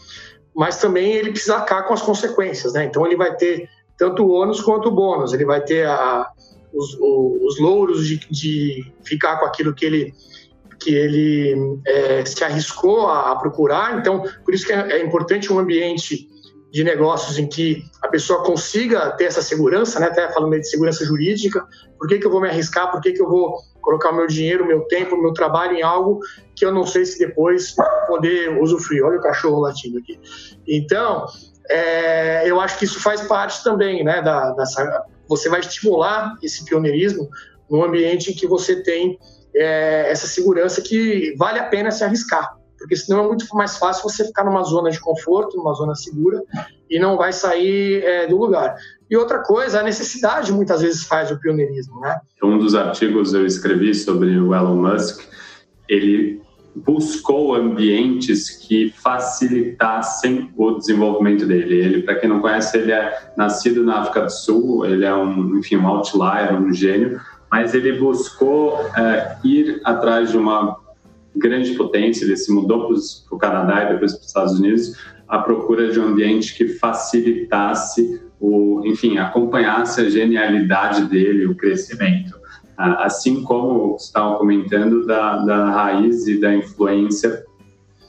[0.54, 2.84] mas também ele precisa arcar com as consequências, né?
[2.84, 6.28] Então, ele vai ter tanto o ônus quanto o bônus, ele vai ter a,
[6.72, 10.14] os, os, louros de, de ficar com aquilo que ele
[10.82, 13.98] que ele é, se arriscou a, a, procurar.
[13.98, 16.26] Então, por isso que é, é, importante um ambiente
[16.72, 20.06] de negócios em que a pessoa consiga ter essa segurança, né?
[20.06, 21.66] Até falando de segurança jurídica.
[22.00, 22.90] Por que, que eu vou me arriscar?
[22.90, 25.76] Por que, que eu vou colocar o meu dinheiro, o meu tempo, o meu trabalho
[25.76, 26.18] em algo
[26.56, 29.04] que eu não sei se depois poder usufruir?
[29.04, 30.18] Olha o cachorro latindo aqui.
[30.66, 31.26] Então,
[31.68, 34.22] é, eu acho que isso faz parte também, né?
[34.22, 37.28] Da, dessa, você vai estimular esse pioneirismo
[37.70, 39.18] num ambiente em que você tem
[39.54, 44.02] é, essa segurança que vale a pena se arriscar, porque senão é muito mais fácil
[44.02, 46.42] você ficar numa zona de conforto, numa zona segura
[46.88, 48.74] e não vai sair é, do lugar.
[49.10, 52.20] E outra coisa, a necessidade muitas vezes faz o pioneirismo, né?
[52.40, 55.22] Um dos artigos eu escrevi sobre o Elon Musk,
[55.88, 56.40] ele
[56.76, 61.74] buscou ambientes que facilitassem o desenvolvimento dele.
[61.74, 65.58] Ele, para quem não conhece, ele é nascido na África do Sul, ele é um,
[65.58, 67.20] enfim, um outlier, um gênio,
[67.50, 70.78] mas ele buscou é, ir atrás de uma
[71.34, 72.96] grande potência, ele se mudou para
[73.36, 74.96] o Canadá e depois para os Estados Unidos
[75.26, 82.40] à procura de um ambiente que facilitasse o, enfim, acompanhasse a genialidade dele, o crescimento.
[82.76, 87.44] Assim como estavam comentando da, da raiz e da influência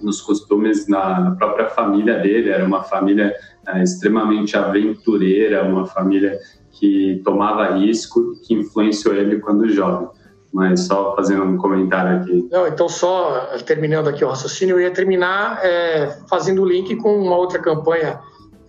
[0.01, 3.35] nos costumes na, na própria família dele, era uma família
[3.67, 6.39] é, extremamente aventureira, uma família
[6.71, 10.07] que tomava risco que influenciou ele quando jovem.
[10.53, 12.49] Mas só fazendo um comentário aqui.
[12.51, 17.15] Não, então só terminando aqui o raciocínio, eu ia terminar é, fazendo o link com
[17.21, 18.19] uma outra campanha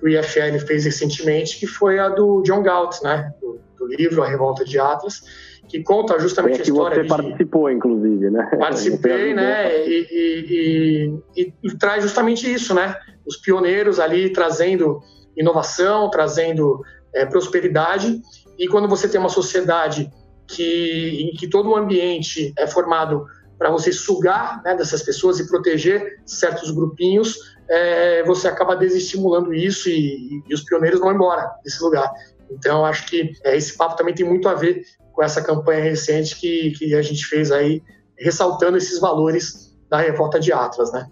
[0.03, 3.33] o IFL fez recentemente, que foi a do John Galt, né?
[3.41, 5.23] Do, do livro A Revolta de Atlas,
[5.69, 6.97] que conta justamente a história.
[6.97, 7.09] Você de...
[7.09, 8.51] participou, inclusive, né?
[8.59, 9.87] Participei, né?
[9.87, 12.97] E, e, e, e, traz justamente isso, né?
[13.25, 15.01] Os pioneiros ali trazendo
[15.37, 16.83] inovação, trazendo
[17.15, 18.21] é, prosperidade.
[18.59, 20.11] E quando você tem uma sociedade
[20.49, 23.25] que, em que todo o ambiente é formado
[23.63, 27.39] para você sugar né, dessas pessoas e proteger certos grupinhos,
[27.71, 32.11] é, você acaba desestimulando isso e, e, os pioneiros vão embora desse lugar.
[32.51, 34.83] Então, acho que é, esse papo também tem muito a ver
[35.13, 37.81] com essa campanha recente que, que a gente fez aí,
[38.19, 41.07] ressaltando esses valores da revolta de Atlas, né?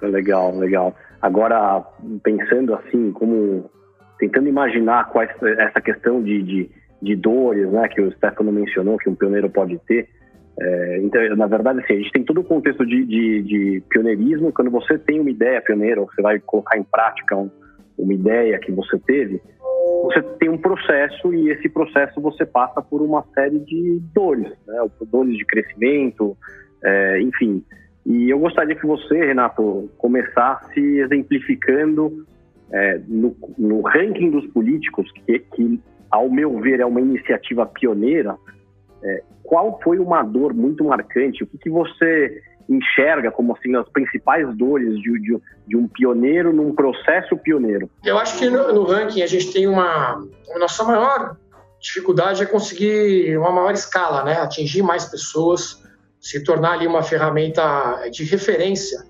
[0.00, 0.94] Legal, legal.
[1.20, 1.84] Agora,
[2.22, 3.70] pensando assim, como
[4.18, 6.70] tentando imaginar quais essa questão de, de,
[7.02, 10.08] de, dores, né, que o Stefano mencionou, que um pioneiro pode ter.
[10.60, 14.52] É, então, na verdade, assim, a gente tem todo o contexto de, de, de, pioneirismo.
[14.52, 17.50] Quando você tem uma ideia pioneira, você vai colocar em prática um,
[17.96, 19.40] uma ideia que você teve,
[20.02, 24.86] você tem um processo e esse processo você passa por uma série de dores, né,
[25.10, 26.36] dores de crescimento,
[26.84, 27.64] é, enfim.
[28.04, 32.26] E eu gostaria que você, Renato, começasse exemplificando
[32.72, 35.80] é, no, no, ranking dos políticos, que, que,
[36.10, 38.36] ao meu ver é uma iniciativa pioneira,
[39.02, 41.42] é, qual foi uma dor muito marcante?
[41.42, 46.52] O que, que você enxerga como assim as principais dores de, de, de, um pioneiro
[46.52, 47.90] num processo pioneiro?
[48.04, 50.22] Eu acho que no, no ranking a gente tem uma
[50.54, 51.36] a nossa maior
[51.80, 54.34] dificuldade é conseguir uma maior escala, né?
[54.34, 55.82] Atingir mais pessoas,
[56.20, 59.04] se tornar ali uma ferramenta de referência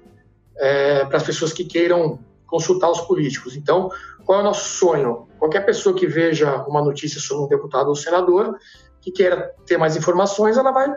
[0.57, 3.57] é, para as pessoas que queiram consultar os políticos.
[3.57, 3.91] Então,
[4.25, 5.29] qual é o nosso sonho?
[5.39, 8.57] Qualquer pessoa que veja uma notícia sobre um deputado ou senador
[9.01, 10.95] que queira ter mais informações, ela vai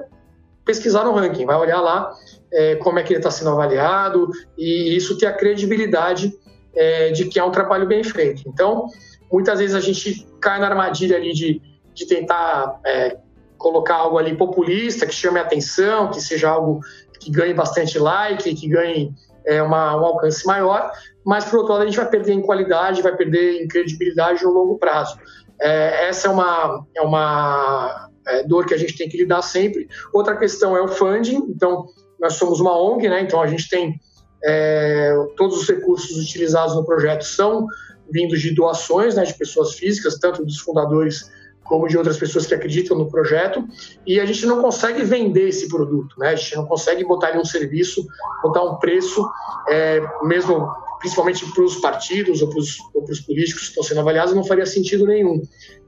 [0.66, 2.12] pesquisar no ranking, vai olhar lá
[2.51, 6.34] é, como é que ele está sendo avaliado e isso ter a credibilidade
[6.76, 8.43] é, de que é um trabalho bem feito.
[8.47, 8.88] Então,
[9.32, 11.62] muitas vezes a gente cai na armadilha ali de,
[11.93, 13.18] de tentar é,
[13.58, 16.82] colocar algo ali populista, que chame a atenção, que seja algo
[17.20, 19.14] que ganhe bastante like, que ganhe
[19.45, 20.91] é, uma, um alcance maior,
[21.26, 24.51] mas, por outro lado, a gente vai perder em qualidade, vai perder em credibilidade no
[24.51, 25.18] longo prazo.
[25.64, 29.88] É, essa é uma, é uma é, dor que a gente tem que lidar sempre.
[30.14, 31.86] Outra questão é o funding, então,
[32.20, 33.22] nós somos uma ONG, né?
[33.22, 33.95] então a gente tem
[34.43, 37.66] é, todos os recursos utilizados no projeto são
[38.11, 41.32] vindos de doações né, de pessoas físicas, tanto dos fundadores
[41.64, 43.66] como de outras pessoas que acreditam no projeto,
[44.05, 46.30] e a gente não consegue vender esse produto, né?
[46.30, 48.05] A gente não consegue botar ele um serviço,
[48.43, 49.26] botar um preço,
[49.70, 50.70] é, mesmo
[51.04, 55.06] principalmente para os partidos ou para os políticos que estão sendo avaliados, não faria sentido
[55.06, 55.41] nenhum.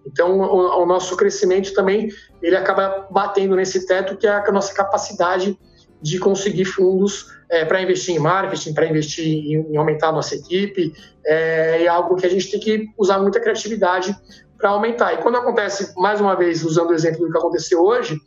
[0.06, 2.10] Então, o, o nosso crescimento também
[2.42, 5.58] ele acaba batendo nesse teto que é a nossa capacidade
[6.02, 10.36] de conseguir fundos é, para investir em marketing, para investir em, em, aumentar a nossa
[10.36, 10.94] equipe,
[11.26, 14.14] é, é algo que a gente tem que usar muita criatividade
[14.58, 15.14] para aumentar.
[15.14, 18.20] E quando acontece, mais uma vez, usando o exemplo do que aconteceu hoje,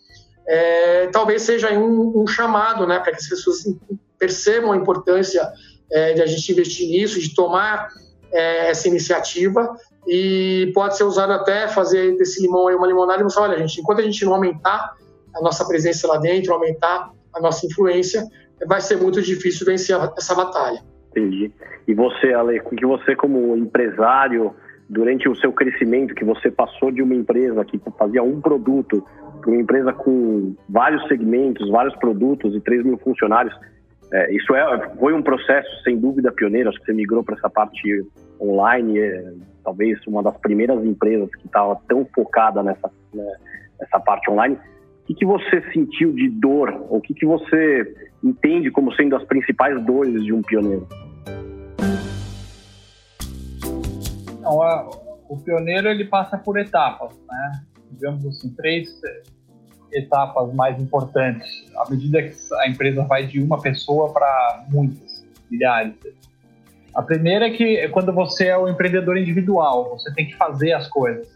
[0.49, 3.59] é, talvez seja um, um chamado né, para que as pessoas
[4.19, 5.47] percebam a importância
[5.91, 7.89] é, de a gente investir nisso, de tomar
[8.33, 9.77] é, essa iniciativa
[10.07, 13.81] e pode ser usado até fazer desse limão aí uma limonada e mostrar, olha, gente,
[13.81, 14.95] enquanto a gente não aumentar
[15.35, 18.27] a nossa presença lá dentro, aumentar a nossa influência,
[18.67, 20.83] vai ser muito difícil vencer essa batalha.
[21.11, 21.53] Entendi.
[21.87, 24.55] E você, Ale, que você como empresário,
[24.89, 29.05] durante o seu crescimento, que você passou de uma empresa que fazia um produto
[29.41, 33.55] para uma empresa com vários segmentos, vários produtos e 3 mil funcionários,
[34.13, 36.69] é, isso é, foi um processo, sem dúvida, pioneiro.
[36.69, 38.07] Acho que você migrou para essa parte
[38.41, 39.33] online, é,
[39.63, 43.37] talvez uma das primeiras empresas que estava tão focada nessa, né,
[43.79, 44.57] nessa parte online.
[44.57, 46.87] O que, que você sentiu de dor?
[46.91, 50.87] O que, que você entende como sendo as principais dores de um pioneiro?
[54.41, 54.89] Não, a,
[55.29, 57.53] o pioneiro ele passa por etapas, né?
[57.91, 58.89] Digamos assim, três
[59.93, 61.65] etapas mais importantes.
[61.77, 65.95] À medida que a empresa vai de uma pessoa para muitas, milhares.
[66.95, 70.73] A primeira é que é quando você é o empreendedor individual, você tem que fazer
[70.73, 71.29] as coisas.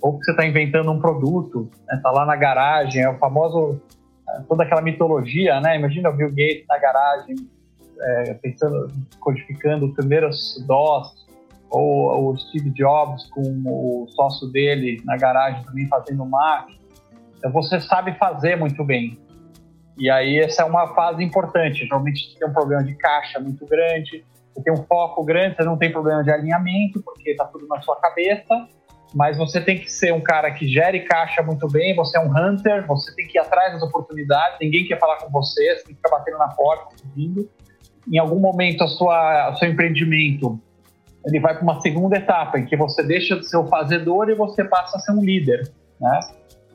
[0.00, 2.00] Ou que você está inventando um produto, está né?
[2.02, 3.80] Tá lá na garagem, é o famoso,
[4.28, 5.76] é, toda aquela mitologia, né?
[5.76, 7.36] Imagina o Bill Gates na garagem,
[8.00, 11.26] é, pensando, codificando os primeiros DOS,
[11.70, 16.68] ou o Steve Jobs com o sócio dele na garagem também fazendo Mac.
[17.38, 19.18] Então você sabe fazer muito bem.
[19.96, 21.84] E aí essa é uma fase importante.
[21.84, 24.24] Geralmente você tem um problema de caixa muito grande,
[24.54, 27.80] você tem um foco grande, você não tem problema de alinhamento, porque está tudo na
[27.80, 28.68] sua cabeça,
[29.14, 32.30] mas você tem que ser um cara que gere caixa muito bem, você é um
[32.30, 35.94] hunter, você tem que ir atrás das oportunidades, ninguém quer falar com você, você tem
[35.94, 37.48] que ficar batendo na porta, pedindo.
[38.10, 40.60] Em algum momento, a sua, o seu empreendimento
[41.26, 44.34] ele vai para uma segunda etapa, em que você deixa de ser o fazedor e
[44.34, 45.70] você passa a ser um líder,
[46.00, 46.20] né?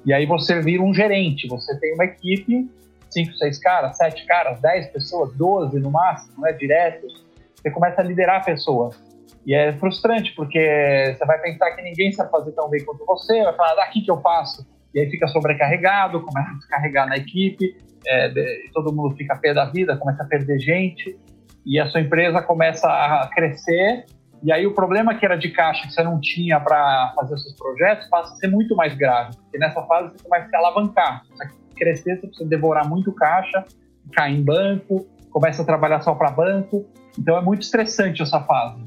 [0.05, 2.69] E aí você vira um gerente, você tem uma equipe,
[3.09, 7.07] cinco, seis caras, sete caras, dez pessoas, doze no máximo, não é direto.
[7.55, 9.01] Você começa a liderar pessoas.
[9.45, 13.43] E é frustrante, porque você vai pensar que ninguém sabe fazer tão bem quanto você,
[13.43, 14.65] vai falar, daqui que eu faço.
[14.93, 17.75] E aí fica sobrecarregado, começa a descarregar na equipe,
[18.05, 18.31] é,
[18.73, 21.17] todo mundo fica pé da vida, começa a perder gente,
[21.65, 24.05] e a sua empresa começa a crescer
[24.43, 27.53] e aí o problema que era de caixa que você não tinha para fazer seus
[27.53, 31.23] projetos passa a ser muito mais grave, porque nessa fase você começa a se alavancar.
[31.29, 33.63] Você crescer, você precisa devorar muito caixa,
[34.11, 36.85] cair em banco, começa a trabalhar só para banco.
[37.17, 38.83] Então é muito estressante essa fase.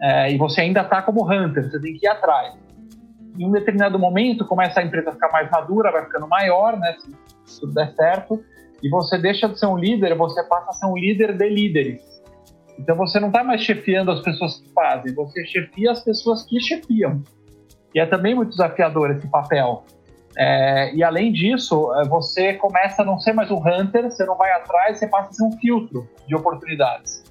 [0.00, 2.54] É, e você ainda está como hunter, você tem que ir atrás.
[3.38, 6.96] Em um determinado momento, começa a empresa a ficar mais madura, vai ficando maior, né,
[7.46, 8.42] se tudo der certo,
[8.82, 12.02] e você deixa de ser um líder, você passa a ser um líder de líderes.
[12.78, 16.60] Então você não está mais chefiando as pessoas que fazem, você chefia as pessoas que
[16.60, 17.22] chefiam.
[17.94, 19.84] E é também muito desafiador esse papel.
[20.36, 24.36] É, e além disso, é, você começa a não ser mais um hunter, você não
[24.36, 27.24] vai atrás, você passa a ser um filtro de oportunidades.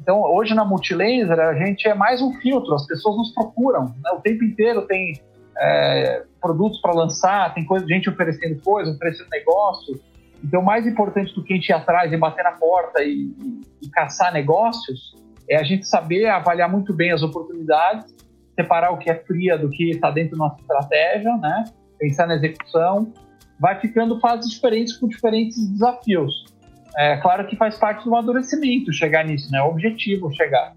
[0.00, 3.94] Então, hoje na Multilaser, a gente é mais um filtro, as pessoas nos procuram.
[4.02, 4.10] Né?
[4.16, 5.20] O tempo inteiro tem
[5.58, 10.00] é, produtos para lançar, tem coisa, gente oferecendo coisa, oferecendo negócio.
[10.42, 13.60] Então, mais importante do que a gente ir atrás e bater na porta e, e,
[13.82, 15.16] e caçar negócios
[15.48, 18.14] é a gente saber avaliar muito bem as oportunidades,
[18.54, 21.64] separar o que é fria do que está dentro da nossa estratégia, né?
[21.98, 23.12] pensar na execução.
[23.58, 26.46] Vai ficando fases diferentes com diferentes desafios.
[26.96, 29.58] É claro que faz parte do amadurecimento chegar nisso, né?
[29.58, 30.74] É o objetivo chegar.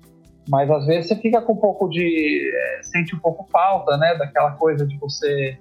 [0.50, 2.52] Mas às vezes você fica com um pouco de.
[2.54, 4.16] É, sente um pouco falta, né?
[4.16, 5.58] Daquela coisa de você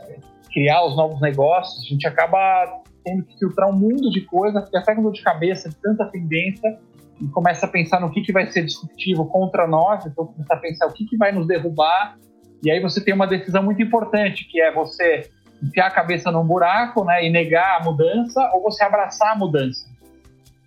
[0.00, 0.16] é,
[0.50, 1.84] criar os novos negócios.
[1.84, 5.22] A gente acaba tendo que filtrar um mundo de coisas, fica até com dor de
[5.22, 6.78] cabeça de tanta tendência
[7.20, 10.56] e começa a pensar no que, que vai ser disruptivo contra nós, então começa a
[10.56, 12.16] pensar o que, que vai nos derrubar,
[12.62, 15.28] e aí você tem uma decisão muito importante, que é você
[15.62, 19.86] enfiar a cabeça num buraco né, e negar a mudança, ou você abraçar a mudança.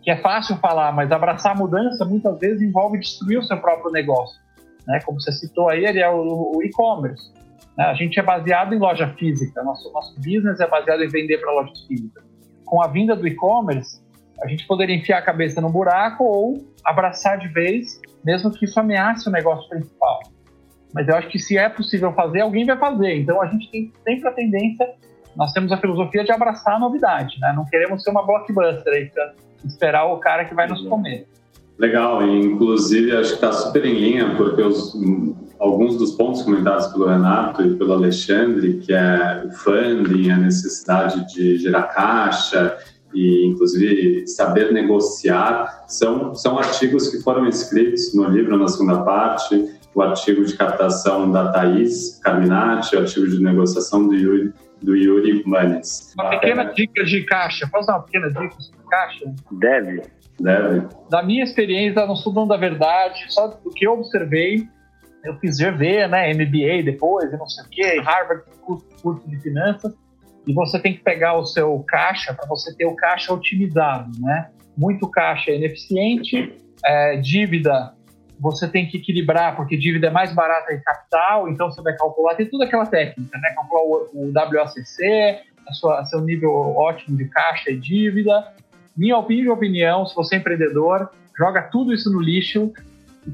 [0.01, 3.91] Que é fácil falar, mas abraçar a mudança muitas vezes envolve destruir o seu próprio
[3.91, 4.39] negócio.
[4.85, 4.99] Né?
[5.05, 7.31] Como você citou aí, ele é o, o e-commerce.
[7.77, 7.85] Né?
[7.85, 11.51] A gente é baseado em loja física, nosso, nosso business é baseado em vender para
[11.51, 12.23] lojas físicas.
[12.65, 14.01] Com a vinda do e-commerce,
[14.41, 18.79] a gente poderia enfiar a cabeça no buraco ou abraçar de vez, mesmo que isso
[18.79, 20.19] ameace o negócio principal.
[20.93, 23.17] Mas eu acho que se é possível fazer, alguém vai fazer.
[23.17, 24.93] Então a gente tem sempre a tendência,
[25.35, 27.53] nós temos a filosofia de abraçar a novidade, né?
[27.53, 29.11] Não queremos ser uma blockbuster aí,
[29.65, 31.27] esperar o cara que vai nos comer.
[31.77, 34.93] Legal, e inclusive acho que está super em linha, porque os,
[35.59, 41.33] alguns dos pontos comentados pelo Renato e pelo Alexandre, que é o funding, a necessidade
[41.33, 42.77] de gerar caixa
[43.13, 49.69] e, inclusive, saber negociar, são, são artigos que foram escritos no livro, na segunda parte,
[49.93, 55.41] o artigo de captação da Thaís Carminati, o artigo de negociação do Yuri, do Yuri
[55.45, 56.13] Manes.
[56.19, 57.67] Uma pequena dica de caixa.
[57.71, 59.33] Posso dar uma pequena dica de caixa?
[59.53, 60.03] Deve.
[60.39, 60.87] Deve.
[61.09, 64.67] Da minha experiência, não sou dono da verdade, só do que eu observei,
[65.23, 69.93] eu fiz GV, né, MBA depois, não sei o quê, Harvard, curso, curso de finanças,
[70.45, 74.49] e você tem que pegar o seu caixa para você ter o caixa otimizado, né?
[74.77, 76.55] Muito caixa é ineficiente,
[76.85, 77.95] é, dívida
[78.39, 82.35] você tem que equilibrar, porque dívida é mais barata que capital, então você vai calcular,
[82.35, 83.53] tem toda aquela técnica, né?
[83.55, 88.53] Calcular o, o WACC, a sua, seu nível ótimo de caixa e dívida.
[88.95, 92.71] Minha opinião, se você é empreendedor, joga tudo isso no lixo.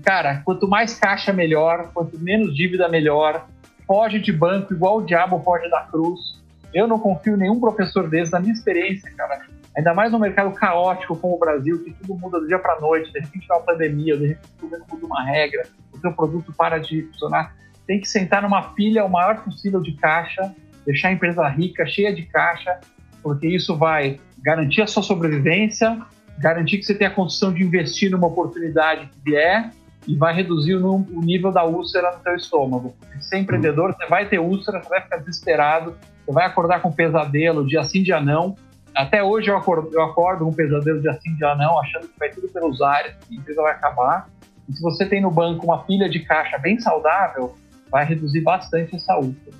[0.03, 1.91] Cara, quanto mais caixa, melhor.
[1.93, 3.47] Quanto menos dívida, melhor.
[3.86, 6.41] Foge de banco, igual o diabo foge da cruz.
[6.74, 9.45] Eu não confio em nenhum professor desse, na minha experiência, cara
[9.76, 13.12] Ainda mais num mercado caótico como o Brasil, que tudo muda do dia para noite,
[13.12, 16.78] de repente dá uma pandemia, de repente tudo muda uma regra, o seu produto para
[16.78, 17.55] de funcionar.
[17.88, 20.53] Tem que sentar numa pilha o maior possível de caixa,
[20.86, 22.80] deixar a empresa rica, cheia de caixa,
[23.24, 25.99] porque isso vai garantir a sua sobrevivência,
[26.39, 29.71] garantir que você tenha a condição de investir numa oportunidade que vier
[30.07, 32.95] e vai reduzir o, nível da úlcera no seu estômago.
[32.99, 36.91] Porque ser empreendedor, você vai ter úlcera, você vai ficar desesperado, você vai acordar com
[36.91, 38.55] pesadelo, dia sim, dia não,
[38.95, 42.19] até hoje eu acordo, eu acordo com um pesadelo de assim de anão, achando que
[42.19, 44.29] vai tudo pelos ares, que a empresa vai acabar.
[44.67, 47.55] E se você tem no banco uma pilha de caixa bem saudável,
[47.89, 49.55] vai reduzir bastante essa úlcera.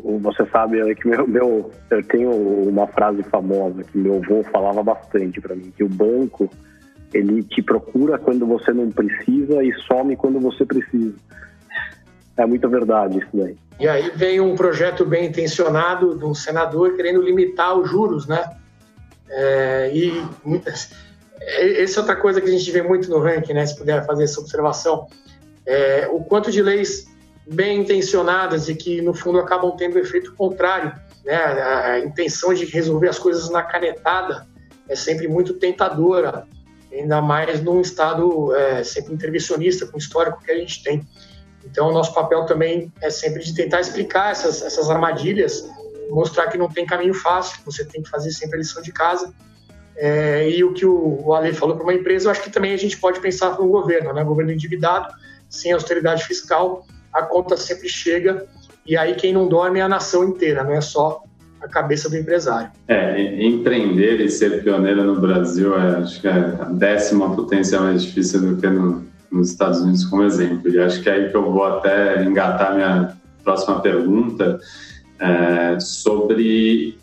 [0.00, 5.40] Você sabe que meu, meu, eu tenho uma frase famosa que meu avô falava bastante
[5.40, 6.48] para mim, que o banco
[7.12, 11.14] ele te procura quando você não precisa e some quando você precisa.
[12.38, 13.56] É muita verdade isso daí.
[13.78, 18.50] E aí vem um projeto bem intencionado de um senador querendo limitar os juros, né?
[19.28, 20.92] É, e muitas,
[21.38, 23.66] é, essa é outra coisa que a gente vê muito no ranking, né?
[23.66, 25.06] Se puder fazer essa observação,
[25.66, 27.11] é, o quanto de leis
[27.46, 31.36] bem intencionadas e que no fundo acabam tendo efeito contrário, né?
[31.36, 34.46] A, intenção de resolver as coisas na canetada
[34.88, 36.46] é sempre muito tentadora,
[36.92, 41.06] ainda mais num estado é, sempre intervencionista com o histórico que a gente tem.
[41.64, 45.64] Então, o nosso papel também é sempre de tentar explicar essas, essas armadilhas,
[46.10, 49.32] mostrar que não tem caminho fácil, você tem que fazer sempre a lição de casa.
[49.96, 52.72] É, e o que o, o Ale falou para uma empresa, eu acho que também
[52.72, 54.24] a gente pode pensar para o governo, né?
[54.24, 55.14] governo endividado,
[55.48, 58.46] sem austeridade fiscal, a conta sempre chega,
[58.86, 61.22] e aí quem não dorme é a nação inteira, não é só
[61.60, 62.70] a cabeça do empresário.
[62.88, 68.02] É, empreender e ser pioneiro no Brasil, é, acho que é a décima potência mais
[68.02, 70.68] difícil do que no, nos Estados Unidos como exemplo.
[70.70, 74.58] E acho que é aí que eu vou até engatar minha próxima pergunta
[75.20, 76.98] é, sobre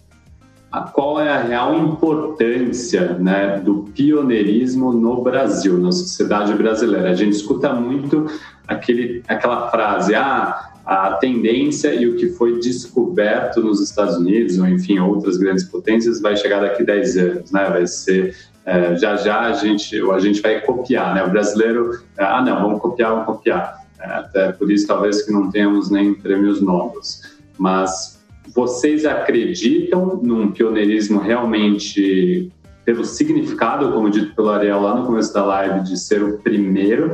[0.72, 7.10] a, qual é a real importância né, do pioneirismo no Brasil, na sociedade brasileira.
[7.10, 8.28] A gente escuta muito
[8.70, 14.68] aquele, aquela frase, ah, a tendência e o que foi descoberto nos Estados Unidos, ou
[14.68, 17.70] enfim, outras grandes potências, vai chegar daqui a 10 anos, né?
[17.70, 21.24] Vai ser é, já já a gente, a gente vai copiar, né?
[21.24, 23.80] O brasileiro, é, ah, não, vamos copiar, vamos copiar.
[24.00, 27.22] É, até por isso, talvez, que não tenhamos nem prêmios novos.
[27.58, 28.20] Mas
[28.54, 32.52] vocês acreditam num pioneirismo realmente
[32.86, 37.14] pelo significado, como dito pelo Ariel lá no começo da live, de ser o primeiro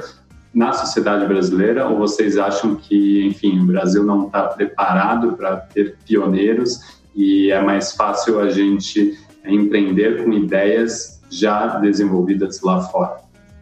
[0.56, 1.88] na sociedade brasileira?
[1.88, 7.62] Ou vocês acham que, enfim, o Brasil não está preparado para ter pioneiros e é
[7.62, 13.20] mais fácil a gente empreender com ideias já desenvolvidas lá fora?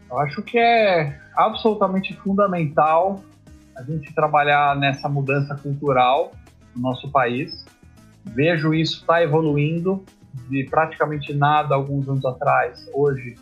[0.09, 3.21] Eu acho que é absolutamente fundamental
[3.75, 6.31] a gente trabalhar nessa mudança cultural
[6.75, 7.65] no nosso país.
[8.23, 10.03] Vejo isso estar tá evoluindo
[10.49, 12.87] de praticamente nada alguns anos atrás.
[12.93, 13.35] Hoje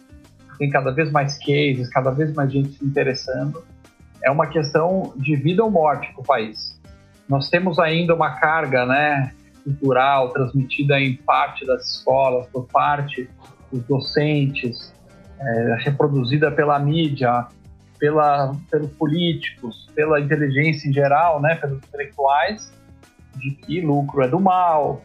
[0.61, 3.63] tem cada vez mais cases, cada vez mais gente se interessando.
[4.23, 6.79] É uma questão de vida ou morte para o país.
[7.27, 9.31] Nós temos ainda uma carga, né,
[9.63, 13.27] cultural transmitida em parte das escolas, por parte
[13.71, 14.93] os docentes,
[15.39, 17.47] é, reproduzida pela mídia,
[17.97, 22.71] pela, pelos políticos, pela inteligência em geral, né, pelos intelectuais,
[23.37, 25.01] de que lucro é do mal,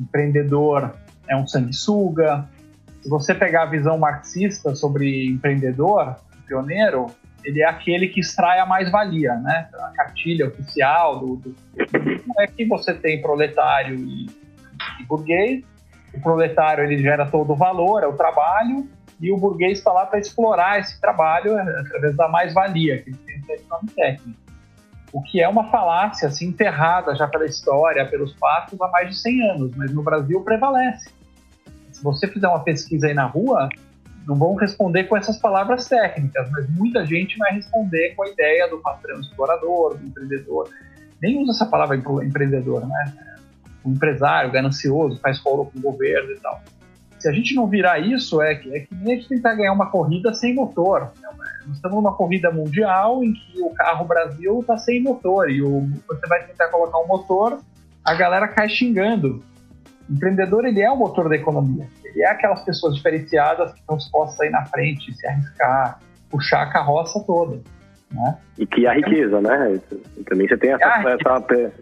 [0.00, 0.96] empreendedor
[1.28, 2.48] é um sanguessuga.
[3.06, 7.06] Se você pegar a visão marxista sobre empreendedor, pioneiro,
[7.44, 9.68] ele é aquele que extrai a mais-valia, né?
[9.74, 11.54] A cartilha oficial do, do...
[12.40, 14.26] é que você tem proletário e,
[15.00, 15.64] e burguês,
[16.14, 18.88] o proletário ele gera todo o valor, é o trabalho,
[19.20, 23.60] e o burguês está lá para explorar esse trabalho através da mais-valia, que ele tem
[23.70, 24.40] nome técnico.
[25.12, 29.16] O que é uma falácia assim, enterrada já pela história, pelos fatos, há mais de
[29.16, 31.14] 100 anos, mas no Brasil prevalece.
[31.96, 33.70] Se você fizer uma pesquisa aí na rua,
[34.28, 38.68] não vão responder com essas palavras técnicas, mas muita gente vai responder com a ideia
[38.68, 40.68] do patrão explorador, do empreendedor.
[41.22, 43.14] Nem usa essa palavra empreendedor, né?
[43.82, 46.60] um empresário ganancioso, faz foro com o governo e tal.
[47.18, 49.72] Se a gente não virar isso, é que, é que nem a gente tentar ganhar
[49.72, 51.12] uma corrida sem motor.
[51.18, 51.28] Né?
[51.66, 55.88] Nós estamos numa corrida mundial em que o carro Brasil está sem motor e o,
[56.06, 57.58] você vai tentar colocar um motor,
[58.04, 59.42] a galera cai xingando.
[60.08, 61.86] O empreendedor ele é o motor da economia.
[62.04, 65.98] Ele é aquelas pessoas diferenciadas que estão dispostas a ir na frente, se arriscar,
[66.30, 67.60] puxar a carroça toda.
[68.10, 68.38] Né?
[68.58, 69.80] E que a riqueza, né?
[70.28, 71.72] Também você tem essa, essa,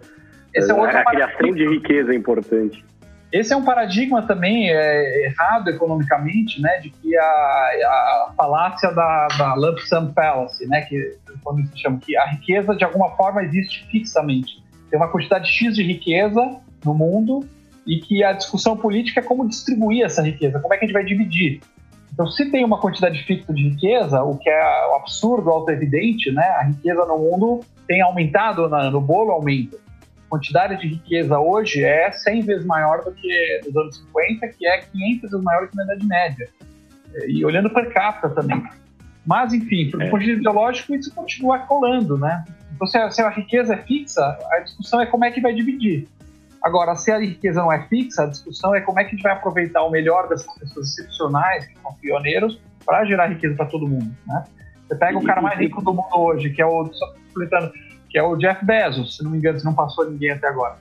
[0.54, 2.84] esse é, um outro a criação de riqueza é importante.
[3.32, 9.26] Esse é um paradigma também é, errado economicamente, né, de que a, a falácia da,
[9.36, 13.42] da lump sum fallacy, né, que quando se chama que a riqueza de alguma forma
[13.42, 14.62] existe fixamente.
[14.88, 17.44] Tem uma quantidade X de riqueza no mundo
[17.86, 20.94] e que a discussão política é como distribuir essa riqueza, como é que a gente
[20.94, 21.60] vai dividir.
[22.12, 26.46] Então, se tem uma quantidade fixa de riqueza, o que é o absurdo, auto-evidente, né,
[26.58, 29.76] a riqueza no mundo tem aumentado, no bolo aumenta
[30.34, 34.78] quantidade de riqueza hoje é 100 vezes maior do que nos anos 50, que é
[34.78, 36.48] 500 vezes maior que na Idade Média.
[37.28, 38.60] E olhando per capita também.
[39.24, 40.10] Mas, enfim, do é.
[40.10, 42.44] ponto de vista ideológico, isso continua colando, né?
[42.74, 45.54] Então, se a, se a riqueza é fixa, a discussão é como é que vai
[45.54, 46.08] dividir.
[46.64, 49.22] Agora, se a riqueza não é fixa, a discussão é como é que a gente
[49.22, 53.86] vai aproveitar o melhor dessas pessoas excepcionais, que são pioneiros, para gerar riqueza para todo
[53.86, 54.44] mundo, né?
[54.88, 56.88] Você pega o cara mais rico do mundo hoje, que é o,
[58.08, 60.78] que é o Jeff Bezos, se não me engano, se não passou ninguém até agora.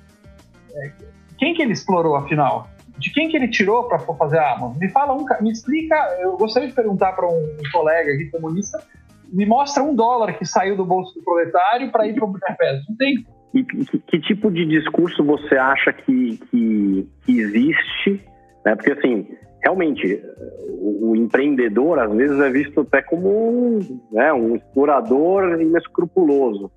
[0.74, 0.92] É,
[1.38, 2.70] quem que ele explorou, afinal?
[2.98, 4.78] De quem que ele tirou para fazer a Amazon?
[4.78, 8.82] Me fala um, me explica, eu gostaria de perguntar para um colega aqui comunista,
[9.28, 12.58] me mostra um dólar que saiu do bolso do proletário para ir para o Jeff
[12.58, 12.86] Bezos.
[12.88, 13.26] Não tem.
[13.54, 18.22] E que, que, tipo de discurso você acha que, que, que existe?
[18.66, 18.76] Né?
[18.76, 19.28] Porque, assim,
[19.62, 20.22] realmente,
[20.70, 23.80] o, o, empreendedor, às vezes, é visto até como
[24.12, 26.72] né, um explorador inescrupuloso.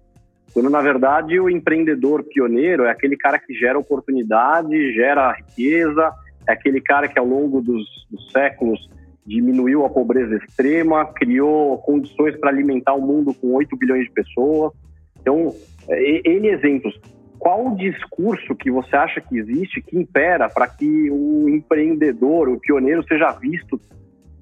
[0.52, 6.12] Quando, na verdade, o empreendedor pioneiro é aquele cara que gera oportunidade, gera riqueza,
[6.46, 8.88] é aquele cara que, ao longo dos, dos séculos,
[9.26, 14.72] diminuiu a pobreza extrema, criou condições para alimentar o mundo com 8 bilhões de pessoas.
[15.20, 15.52] Então,
[15.88, 16.98] N exemplos.
[17.38, 22.58] Qual o discurso que você acha que existe que impera para que o empreendedor, o
[22.58, 23.80] pioneiro, seja visto,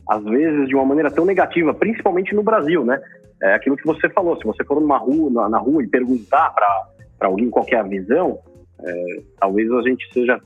[0.08, 3.00] às vezes, de uma maneira tão negativa, principalmente no Brasil, né?
[3.42, 6.50] é aquilo que você falou, se você for numa rua, na, na rua e perguntar
[6.54, 8.38] para alguém qual é a visão,
[8.82, 10.40] é, talvez a gente seja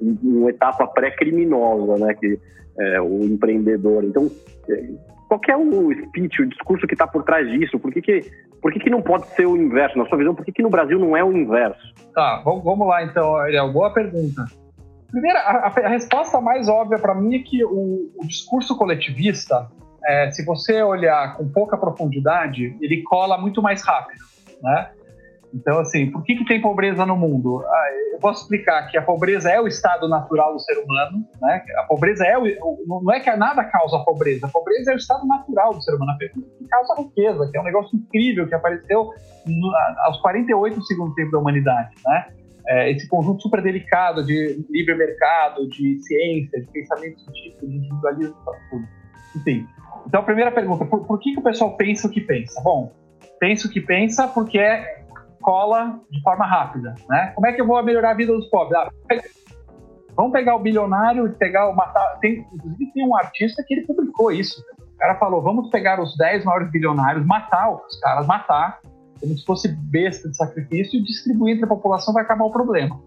[0.00, 2.38] uma etapa pré-criminosa, né, que
[2.78, 4.04] é, o empreendedor.
[4.04, 4.30] Então,
[4.68, 4.84] é,
[5.28, 7.78] qual é o speech, o discurso que está por trás disso?
[7.78, 8.20] Por que, que,
[8.64, 9.98] por que, que não pode ser o inverso?
[9.98, 11.78] Na sua visão, por que, que no Brasil não é o inverso?
[12.14, 13.70] Tá, vamos lá então, Ariel.
[13.70, 14.46] Boa pergunta.
[15.10, 19.68] Primeiro, a, a resposta mais óbvia para mim é que o, o discurso coletivista
[20.06, 24.24] é, se você olhar com pouca profundidade, ele cola muito mais rápido,
[24.62, 24.88] né?
[25.54, 27.62] Então, assim, por que, que tem pobreza no mundo?
[27.64, 31.64] Ah, eu posso explicar que a pobreza é o estado natural do ser humano, né?
[31.78, 32.42] A pobreza é o,
[32.86, 35.94] não é que nada causa a pobreza, a pobreza é o estado natural do ser
[35.94, 39.10] humano, que causa a riqueza, que é um negócio incrível que apareceu
[39.46, 39.72] no,
[40.06, 42.26] aos 48 do segundo tempo da humanidade, né?
[42.66, 48.36] É, esse conjunto super delicado de livre mercado, de ciência, de pensamento científico, de individualismo,
[48.70, 48.84] tudo.
[49.36, 49.66] Enfim.
[50.06, 52.60] Então, a primeira pergunta, por, por que, que o pessoal pensa o que pensa?
[52.62, 52.92] Bom,
[53.38, 55.03] pensa o que pensa porque é
[55.44, 57.32] cola de forma rápida, né?
[57.34, 58.74] Como é que eu vou melhorar a vida dos pobres?
[58.80, 58.90] Ah,
[60.16, 62.18] vamos pegar o bilionário pegar o matar.
[62.20, 64.64] Tem, inclusive tem um artista que ele publicou isso.
[64.80, 68.80] O cara falou: vamos pegar os 10 maiores bilionários, matar os caras, matar,
[69.20, 72.98] como se fosse besta de sacrifício, e distribuir entre a população vai acabar o problema.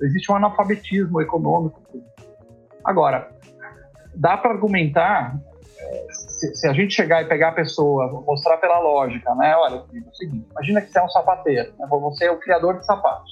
[0.00, 1.82] Existe um analfabetismo econômico.
[2.84, 3.28] Agora,
[4.14, 5.36] dá para argumentar
[6.40, 9.54] se, se, a gente chegar e pegar a pessoa, mostrar pela lógica, né?
[9.56, 11.86] Olha, é o seguinte, imagina que você é um sapateiro, né?
[11.90, 13.30] você é o criador de sapatos.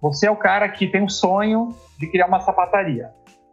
[0.00, 3.10] Você é o cara que tem o sonho de criar uma sapataria.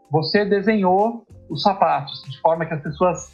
[0.10, 3.26] Você desenhou os sapatos de forma que as pessoas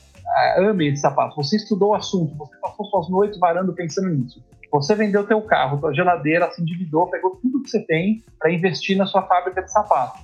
[0.57, 1.35] uh, amem esses sapatos.
[1.35, 4.43] Você estudou o assunto, você passou suas noites varando pensando nisso.
[4.71, 8.97] Você vendeu teu carro, tua geladeira, se endividou, pegou tudo que você tem para investir
[8.97, 10.21] na sua fábrica de sapatos.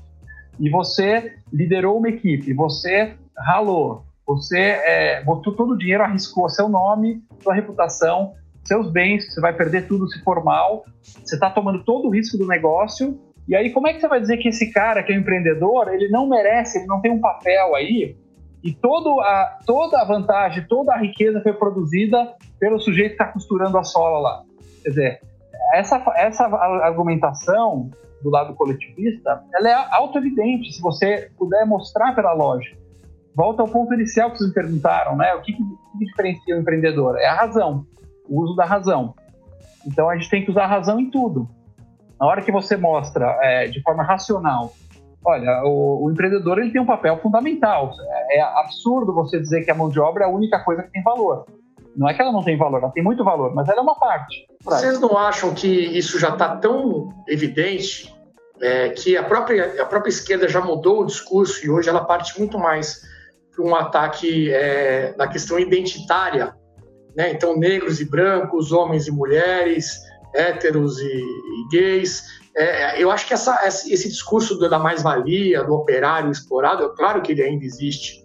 [0.57, 6.67] E você liderou uma equipe, você ralou, você é, botou todo o dinheiro, arriscou seu
[6.67, 8.33] nome, sua reputação,
[8.65, 12.37] seus bens, você vai perder tudo se for mal, você está tomando todo o risco
[12.37, 13.17] do negócio.
[13.47, 15.87] E aí, como é que você vai dizer que esse cara que é um empreendedor,
[15.93, 18.17] ele não merece, ele não tem um papel aí?
[18.61, 23.31] E todo a, toda a vantagem, toda a riqueza foi produzida pelo sujeito que está
[23.31, 24.43] costurando a sola lá.
[24.83, 25.21] Quer dizer,
[25.73, 27.89] essa, essa argumentação
[28.21, 32.86] do lado coletivista, ela é auto-evidente, se você puder mostrar pela lógica
[33.37, 35.35] volta ao ponto inicial que vocês me perguntaram, né?
[35.35, 37.19] O que, que, que diferencia o empreendedor?
[37.19, 37.85] É a razão,
[38.27, 39.13] o uso da razão.
[39.85, 41.47] Então a gente tem que usar a razão em tudo.
[42.19, 44.73] Na hora que você mostra é, de forma racional,
[45.23, 47.91] olha, o, o, empreendedor ele tem um papel fundamental.
[48.09, 50.91] É, é, absurdo você dizer que a mão de obra é a única coisa que
[50.91, 51.45] tem valor.
[51.95, 53.95] Não é que ela não tem valor, ela tem muito valor, mas ela é uma
[53.95, 54.47] parte.
[54.63, 58.13] Vocês não acham que isso já está tão evidente
[58.59, 62.37] é, que a própria, a própria esquerda já mudou o discurso e hoje ela parte
[62.39, 63.01] muito mais
[63.59, 66.53] um ataque é, na questão identitária,
[67.15, 67.31] né?
[67.31, 69.99] Então, negros e brancos, homens e mulheres,
[70.33, 72.23] héteros e, e gays.
[72.55, 77.31] É, eu acho que essa, esse discurso da mais-valia, do operário explorado, é claro que
[77.31, 78.23] ele ainda existe,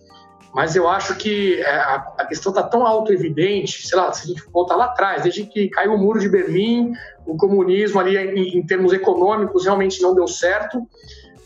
[0.54, 4.26] mas eu acho que é, a, a questão está tão auto-evidente, sei lá, se a
[4.26, 6.92] gente voltar lá atrás, desde que caiu o muro de Berlim,
[7.26, 10.78] o comunismo ali em, em termos econômicos realmente não deu certo,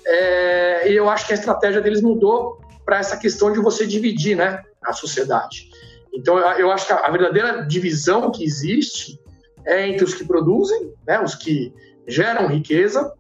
[0.07, 4.37] é, e eu acho que a estratégia deles mudou para essa questão de você dividir
[4.37, 5.69] né, a sociedade.
[6.15, 9.21] Então, eu acho que a verdadeira divisão que existe
[9.67, 11.75] é entre os que produzem, né, os que
[12.07, 13.13] geram riqueza,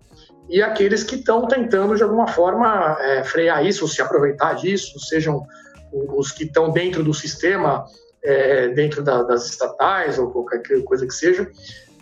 [0.48, 5.44] e aqueles que estão tentando, de alguma forma, é, frear isso, se aproveitar disso, sejam
[5.92, 7.84] os que estão dentro do sistema,
[8.22, 11.50] é, dentro da, das estatais, ou qualquer coisa que seja.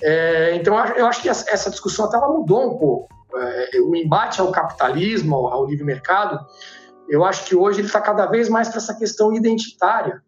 [0.03, 3.09] É, então, eu acho que essa discussão até ela mudou um pouco.
[3.37, 6.39] É, o embate ao capitalismo, ao, ao livre mercado,
[7.09, 10.23] eu acho que hoje ele está cada vez mais para essa questão identitária,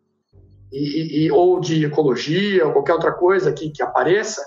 [0.73, 4.43] e, e, ou de ecologia, ou qualquer outra coisa que, que apareça,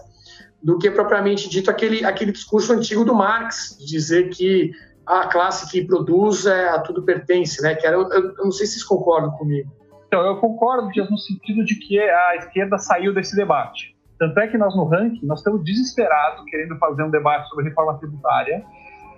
[0.62, 4.72] do que propriamente dito aquele, aquele discurso antigo do Marx, de dizer que
[5.06, 7.74] a classe que produz é, a tudo pertence, né?
[7.74, 9.72] Que era, eu, eu não sei se vocês concordam comigo.
[10.08, 13.96] Então, eu concordo, no sentido de que a esquerda saiu desse debate.
[14.20, 17.98] Tanto é que nós, no ranking, nós estamos desesperados querendo fazer um debate sobre reforma
[17.98, 18.64] tributária.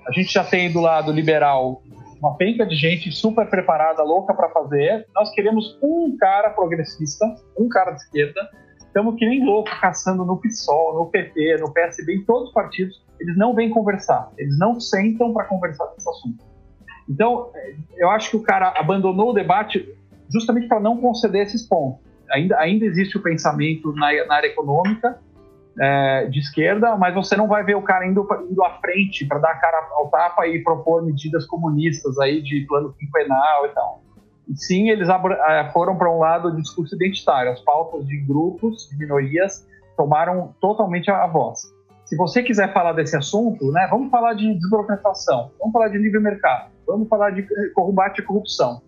[0.07, 1.81] A gente já tem do lado liberal
[2.21, 5.07] uma penca de gente super preparada, louca para fazer.
[5.15, 7.25] Nós queremos um cara progressista,
[7.57, 8.47] um cara de esquerda.
[8.77, 13.03] Estamos que nem louco caçando no PSOL, no PT, no PSB, em todos os partidos.
[13.19, 16.45] Eles não vêm conversar, eles não sentam para conversar desse assunto.
[17.09, 17.51] Então,
[17.97, 19.95] eu acho que o cara abandonou o debate
[20.29, 21.99] justamente para não conceder esses pontos.
[22.31, 25.19] Ainda, ainda existe o pensamento na, na área econômica,
[25.79, 29.39] é, de esquerda, mas você não vai ver o cara indo, indo à frente para
[29.39, 34.01] dar a cara ao tapa e propor medidas comunistas aí de plano quinquenal e tal.
[34.47, 37.51] E sim, eles é, foram para um lado do discurso identitário.
[37.51, 39.65] As pautas de grupos, de minorias,
[39.95, 41.61] tomaram totalmente a voz.
[42.05, 46.19] Se você quiser falar desse assunto, né, vamos falar de desburocratização, vamos falar de livre
[46.19, 48.81] mercado, vamos falar de combate à corrupção.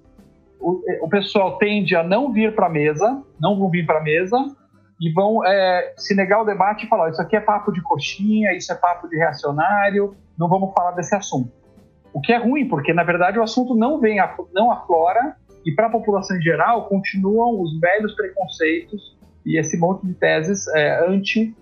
[0.59, 4.03] O, o pessoal tende a não vir para a mesa, não vão vir para a
[4.03, 4.37] mesa,
[5.03, 8.53] e vão é, se negar o debate e falar: isso aqui é papo de coxinha,
[8.53, 11.51] isso é papo de reacionário, não vamos falar desse assunto.
[12.13, 15.35] O que é ruim, porque na verdade o assunto não vem, a, não aflora
[15.65, 20.67] e para a população em geral continuam os velhos preconceitos e esse monte de teses
[20.69, 21.53] é, anti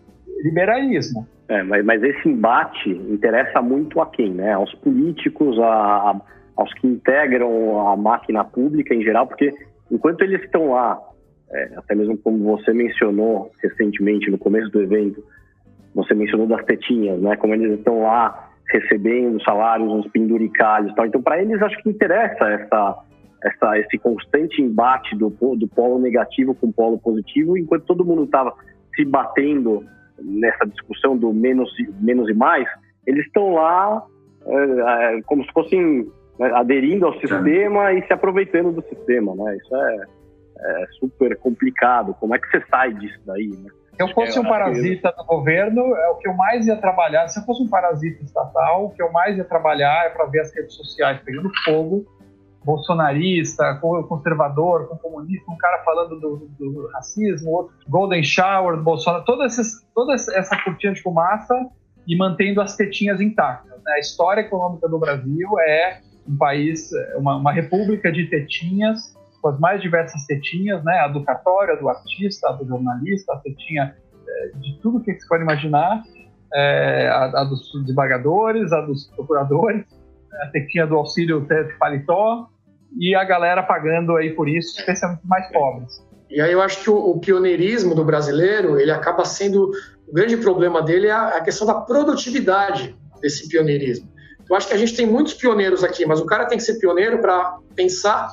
[0.43, 1.27] liberalismo.
[1.47, 4.53] É, mas, mas esse embate interessa muito a quem, né?
[4.53, 6.21] Aos políticos, a, a,
[6.55, 9.51] aos que integram a máquina pública em geral, porque
[9.89, 11.01] enquanto eles estão lá,
[11.51, 15.23] é, até mesmo como você mencionou recentemente no começo do evento,
[15.93, 17.35] você mencionou das tetinhas, né?
[17.35, 21.05] Como eles estão lá recebendo salários, uns penduricalhos, tal.
[21.05, 23.03] Então, para eles, acho que interessa essa,
[23.43, 28.23] essa, esse constante embate do, do polo negativo com o polo positivo, enquanto todo mundo
[28.23, 28.53] estava
[28.95, 29.83] se batendo
[30.23, 32.67] nessa discussão do menos, menos e mais,
[33.05, 34.01] eles estão lá
[34.45, 36.07] é, é, como se fossem
[36.39, 39.57] né, aderindo ao sistema e se aproveitando do sistema, né?
[39.57, 40.05] Isso é,
[40.64, 42.14] é, super complicado.
[42.20, 43.70] Como é que você sai disso daí, né?
[43.95, 47.28] Se eu fosse um parasita do governo, é o que eu mais ia trabalhar.
[47.28, 50.39] Se eu fosse um parasita estatal, o que eu mais ia trabalhar é para ver
[50.39, 52.05] as redes sociais pegando fogo,
[52.64, 53.76] bolsonarista,
[54.07, 59.45] conservador, com comunista, um cara falando do, do racismo, outro Golden Shower, do Bolsonaro, toda,
[59.45, 61.55] essas, toda essa cortina de fumaça
[62.07, 63.78] e mantendo as tetinhas intactas.
[63.84, 63.93] Né?
[63.93, 69.59] A história econômica do Brasil é um país, uma, uma república de tetinhas, com as
[69.59, 70.99] mais diversas tetinhas, né?
[70.99, 73.95] A do cartório, a do artista, a do jornalista, a tetinha
[74.27, 76.03] é, de tudo que você pode imaginar,
[76.53, 79.85] é, a, a, dos desembargadores, a dos procuradores,
[80.43, 81.45] a tetinha do auxílio
[81.79, 82.49] paletó
[82.97, 86.05] e a galera pagando aí por isso, especialmente mais pobres.
[86.29, 89.71] E aí eu acho que o, o, pioneirismo do brasileiro, ele acaba sendo
[90.07, 94.09] o grande problema dele é a, a questão da produtividade desse pioneirismo.
[94.49, 96.79] Eu acho que a gente tem muitos pioneiros aqui, mas o cara tem que ser
[96.79, 98.29] pioneiro para pensar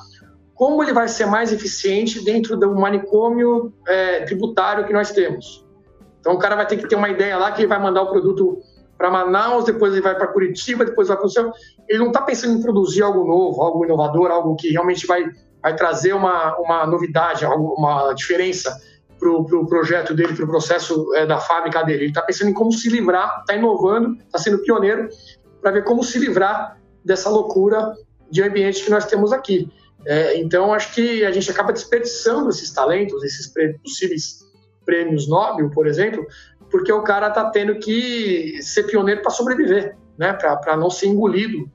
[0.59, 5.65] como ele vai ser mais eficiente dentro do manicômio é, tributário que nós temos.
[6.19, 8.11] Então o cara vai ter que ter uma ideia lá que ele vai mandar o
[8.11, 8.59] produto
[8.97, 11.49] para Manaus, depois ele vai para Curitiba, depois vai para o céu.
[11.87, 15.23] Ele não está pensando em produzir algo novo, algo inovador, algo que realmente vai,
[15.63, 18.77] vai trazer uma, uma novidade, uma diferença
[19.17, 21.99] para o pro projeto dele, para o processo é, da fábrica dele.
[21.99, 25.07] Ele está pensando em como se livrar, está inovando, está sendo pioneiro
[25.61, 27.95] para ver como se livrar dessa loucura
[28.29, 29.71] de ambiente que nós temos aqui.
[30.05, 34.39] É, então, acho que a gente acaba desperdiçando esses talentos, esses possíveis
[34.85, 36.25] prêmios Nobel, por exemplo,
[36.71, 40.33] porque o cara está tendo que ser pioneiro para sobreviver, né?
[40.33, 41.69] para não ser engolido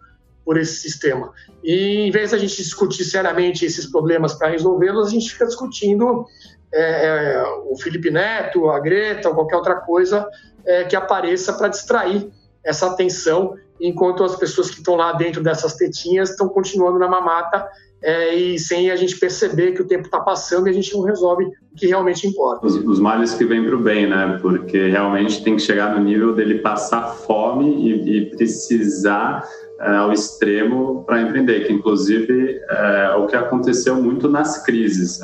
[0.45, 1.33] por esse sistema.
[1.63, 6.27] E em vez da gente discutir seriamente esses problemas para resolvê-los, a gente fica discutindo
[6.73, 10.29] é, é, o Felipe Neto, a Greta ou qualquer outra coisa
[10.67, 12.31] é, que apareça para distrair
[12.63, 17.67] essa atenção, enquanto as pessoas que estão lá dentro dessas tetinhas estão continuando na mamata
[18.05, 21.03] é, e sem a gente perceber que o tempo está passando e a gente não
[21.03, 22.67] resolve o que realmente importa.
[22.67, 24.39] Os, os males que vêm para o bem, né?
[24.43, 29.43] Porque realmente tem que chegar no nível dele passar fome e, e precisar
[29.81, 35.19] é, ao extremo para empreender, que inclusive é o que aconteceu muito nas crises.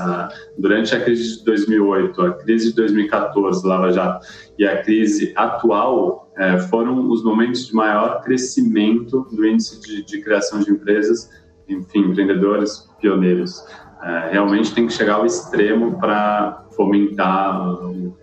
[0.58, 4.26] Durante a crise de 2008, a crise de 2014, Lava Jato,
[4.58, 10.22] e a crise atual, é, foram os momentos de maior crescimento do índice de, de
[10.22, 11.28] criação de empresas
[11.70, 13.64] enfim, empreendedores pioneiros.
[14.02, 17.60] É, realmente tem que chegar ao extremo para fomentar,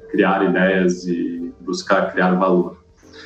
[0.10, 2.78] criar ideias e buscar criar valor.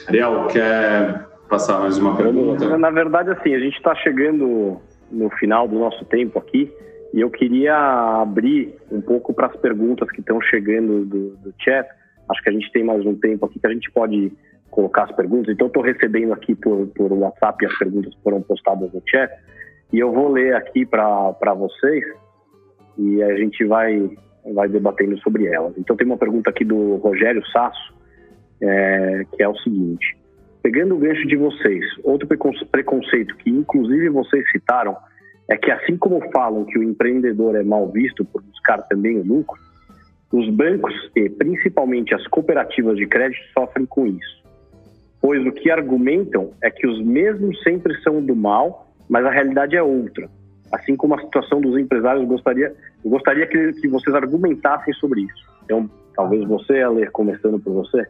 [0.07, 2.77] Ariel, quer passar mais uma pergunta?
[2.77, 6.71] Na verdade, assim, a gente está chegando no final do nosso tempo aqui
[7.13, 7.75] e eu queria
[8.21, 11.87] abrir um pouco para as perguntas que estão chegando do, do chat.
[12.29, 14.31] Acho que a gente tem mais um tempo aqui que a gente pode
[14.69, 15.53] colocar as perguntas.
[15.53, 19.29] Então, estou recebendo aqui por, por WhatsApp as perguntas que foram postadas no chat.
[19.91, 22.03] E eu vou ler aqui para vocês
[22.97, 24.09] e a gente vai,
[24.53, 25.73] vai debatendo sobre elas.
[25.77, 27.93] Então, tem uma pergunta aqui do Rogério Sasso,
[28.61, 30.17] é, que é o seguinte:
[30.61, 34.95] pegando o gancho de vocês, outro preconceito que inclusive vocês citaram
[35.49, 39.23] é que, assim como falam que o empreendedor é mal visto por buscar também o
[39.23, 39.59] lucro,
[40.31, 44.41] os bancos e principalmente as cooperativas de crédito sofrem com isso.
[45.21, 49.75] Pois o que argumentam é que os mesmos sempre são do mal mas a realidade
[49.75, 50.29] é outra.
[50.71, 55.51] Assim como a situação dos empresários, gostaria, eu gostaria que, que vocês argumentassem sobre isso.
[55.65, 58.07] Então, talvez você, ler começando por você.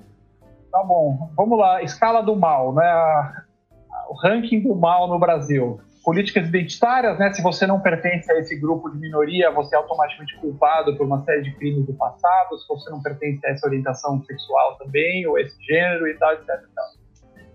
[0.72, 1.82] Tá bom, vamos lá.
[1.82, 3.34] Escala do mal, né?
[4.10, 5.80] O ranking do mal no Brasil.
[6.06, 7.34] Políticas identitárias, né?
[7.34, 11.24] Se você não pertence a esse grupo de minoria, você é automaticamente culpado por uma
[11.24, 12.60] série de crimes do passado.
[12.60, 16.48] Se você não pertence a essa orientação sexual também, ou esse gênero e tal, etc.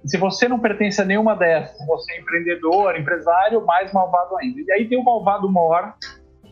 [0.06, 4.60] Se você não pertence a nenhuma dessas, você é empreendedor, empresário, mais malvado ainda.
[4.60, 5.94] E aí tem o malvado maior,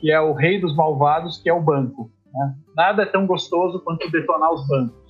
[0.01, 2.11] que é o rei dos malvados, que é o banco.
[2.33, 2.55] Né?
[2.77, 5.05] Nada é tão gostoso quanto detonar os bancos.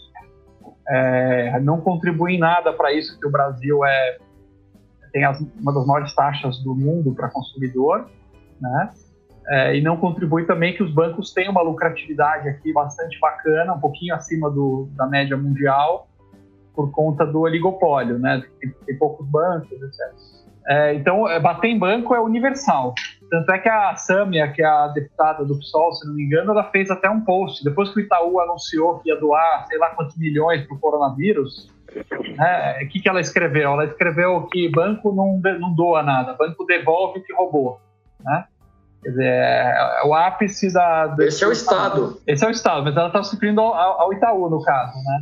[0.86, 4.18] É, não contribui em nada para isso que o Brasil é
[5.14, 8.10] tem as, uma das maiores taxas do mundo para consumidor,
[8.60, 8.90] né?
[9.46, 13.80] É, e não contribui também que os bancos têm uma lucratividade aqui bastante bacana, um
[13.80, 16.08] pouquinho acima do, da média mundial,
[16.74, 18.42] por conta do oligopólio, né?
[18.60, 20.44] Tem, tem poucos bancos, etc.
[20.66, 22.94] É, então, é, bater em banco é universal.
[23.30, 26.52] Tanto é que a Samia, que é a deputada do PSOL, se não me engano,
[26.52, 27.62] ela fez até um post.
[27.62, 31.70] Depois que o Itaú anunciou que ia doar sei lá quantos milhões para o coronavírus,
[32.36, 33.72] né, o que, que ela escreveu?
[33.72, 37.80] Ela escreveu que banco não, não doa nada, banco devolve o que roubou.
[38.20, 38.44] Né?
[39.02, 41.14] Quer dizer, é, é o ápice da.
[41.20, 42.18] Esse é o Estado.
[42.26, 44.96] Esse é o Estado, mas ela está sofrendo ao, ao, Itaú, no caso.
[45.04, 45.20] Né?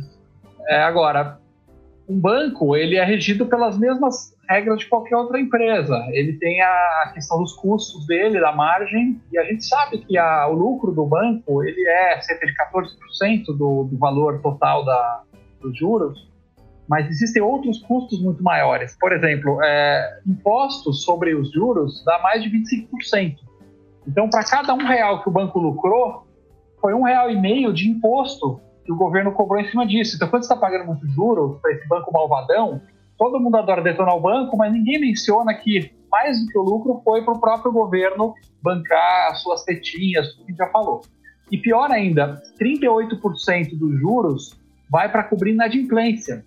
[0.69, 1.37] É, agora,
[2.07, 5.97] um banco ele é regido pelas mesmas regras de qualquer outra empresa.
[6.09, 10.47] Ele tem a questão dos custos dele, da margem, e a gente sabe que a,
[10.47, 15.23] o lucro do banco ele é cerca de 14% do, do valor total da,
[15.61, 16.29] dos juros,
[16.87, 18.97] mas existem outros custos muito maiores.
[18.99, 23.37] Por exemplo, é, impostos sobre os juros dá mais de 25%.
[24.05, 26.27] Então, para cada um real que o banco lucrou,
[26.81, 30.15] foi um real e meio de imposto que o governo cobrou em cima disso.
[30.15, 32.81] Então, quando você está pagando muito juro para esse banco malvadão,
[33.17, 37.01] todo mundo adora detonar o banco, mas ninguém menciona que mais do que o lucro
[37.03, 41.01] foi para o próprio governo bancar as suas tetinhas, tudo que já falou.
[41.51, 44.59] E pior ainda, 38% dos juros
[44.89, 46.43] vai para cobrir inadimplência.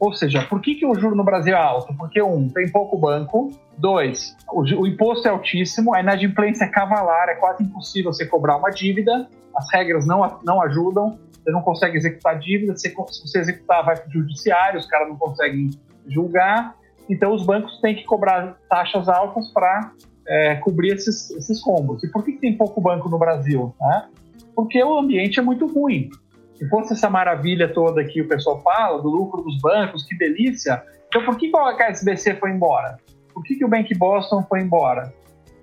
[0.00, 1.94] Ou seja, por que, que o juro no Brasil é alto?
[1.94, 3.50] Porque, um, tem pouco banco.
[3.78, 8.56] Dois, o, o imposto é altíssimo, a inadimplência é cavalar, é quase impossível você cobrar
[8.56, 13.84] uma dívida, as regras não, não ajudam, você não consegue executar dívida, se você executar
[13.84, 15.70] vai para o judiciário, os caras não conseguem
[16.08, 16.74] julgar,
[17.08, 19.92] então os bancos têm que cobrar taxas altas para
[20.26, 22.02] é, cobrir esses, esses combos.
[22.02, 23.74] E por que, tem pouco banco no Brasil?
[23.78, 24.08] Né?
[24.54, 26.08] Porque o ambiente é muito ruim.
[26.54, 30.82] Se fosse essa maravilha toda que o pessoal fala, do lucro dos bancos, que delícia,
[31.08, 32.96] então por que, que o HSBC foi embora?
[33.34, 35.12] Por que, que o Bank Boston foi embora?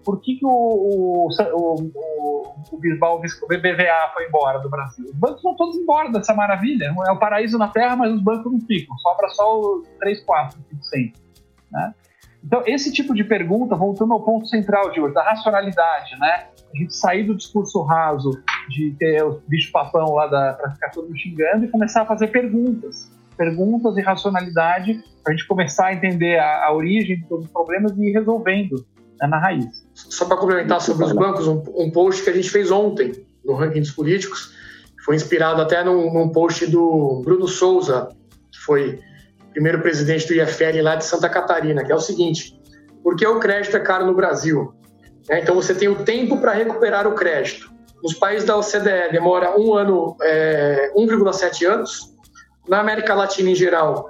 [0.03, 5.05] Por que, que o, o, o, o Bisbal, o BBVA foi embora do Brasil?
[5.05, 6.93] Os bancos vão todos embora dessa maravilha.
[7.07, 8.97] É o paraíso na Terra, mas os bancos não ficam.
[8.97, 10.59] Sobra só os 3, 4,
[10.93, 11.13] 5%.
[11.71, 11.93] Né?
[12.43, 16.47] Então, esse tipo de pergunta, voltando ao ponto central de hoje, da racionalidade, né?
[16.73, 18.31] A gente sair do discurso raso
[18.69, 22.27] de ter o bicho-papão lá da, pra ficar todo mundo xingando e começar a fazer
[22.27, 23.11] perguntas.
[23.37, 27.51] Perguntas e racionalidade para a gente começar a entender a, a origem de todos os
[27.51, 28.85] problemas e ir resolvendo
[29.21, 29.87] né, na raiz.
[30.09, 33.53] Só para complementar sobre os bancos, um, um, post que a gente fez ontem no
[33.53, 34.53] ranking dos políticos,
[35.03, 38.09] foi inspirado até num, num post do Bruno Souza,
[38.51, 38.99] que foi
[39.51, 42.59] primeiro presidente do IFL lá de Santa Catarina, que é o seguinte:
[43.03, 44.73] por que o crédito é caro no Brasil?
[45.29, 47.71] É, então você tem o tempo para recuperar o crédito.
[48.03, 52.11] Nos países da OCDE demora um ano, é, 1,7 anos.
[52.67, 54.09] Na América Latina em geral,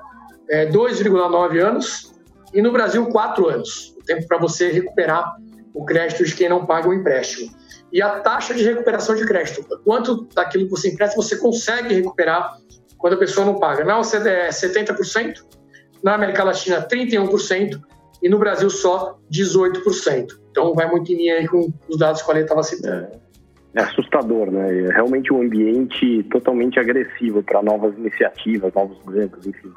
[0.49, 2.13] é, 2,9 anos.
[2.53, 3.95] E no Brasil, 4 anos.
[3.97, 5.35] O tempo para você recuperar
[5.73, 7.51] o crédito de quem não paga o empréstimo.
[7.91, 12.57] E a taxa de recuperação de crédito, quanto daquilo que você empresta você consegue recuperar
[12.97, 13.83] quando a pessoa não paga.
[13.83, 15.43] Na OCDE é 70%,
[16.03, 17.81] na América Latina 31%
[18.21, 20.27] e no Brasil só 18%.
[20.51, 23.07] Então vai muito em linha aí com os dados que a Ale estava citando.
[23.75, 24.85] É, é assustador, né?
[24.85, 29.71] É realmente um ambiente totalmente agressivo para novas iniciativas, novos bancos, enfim.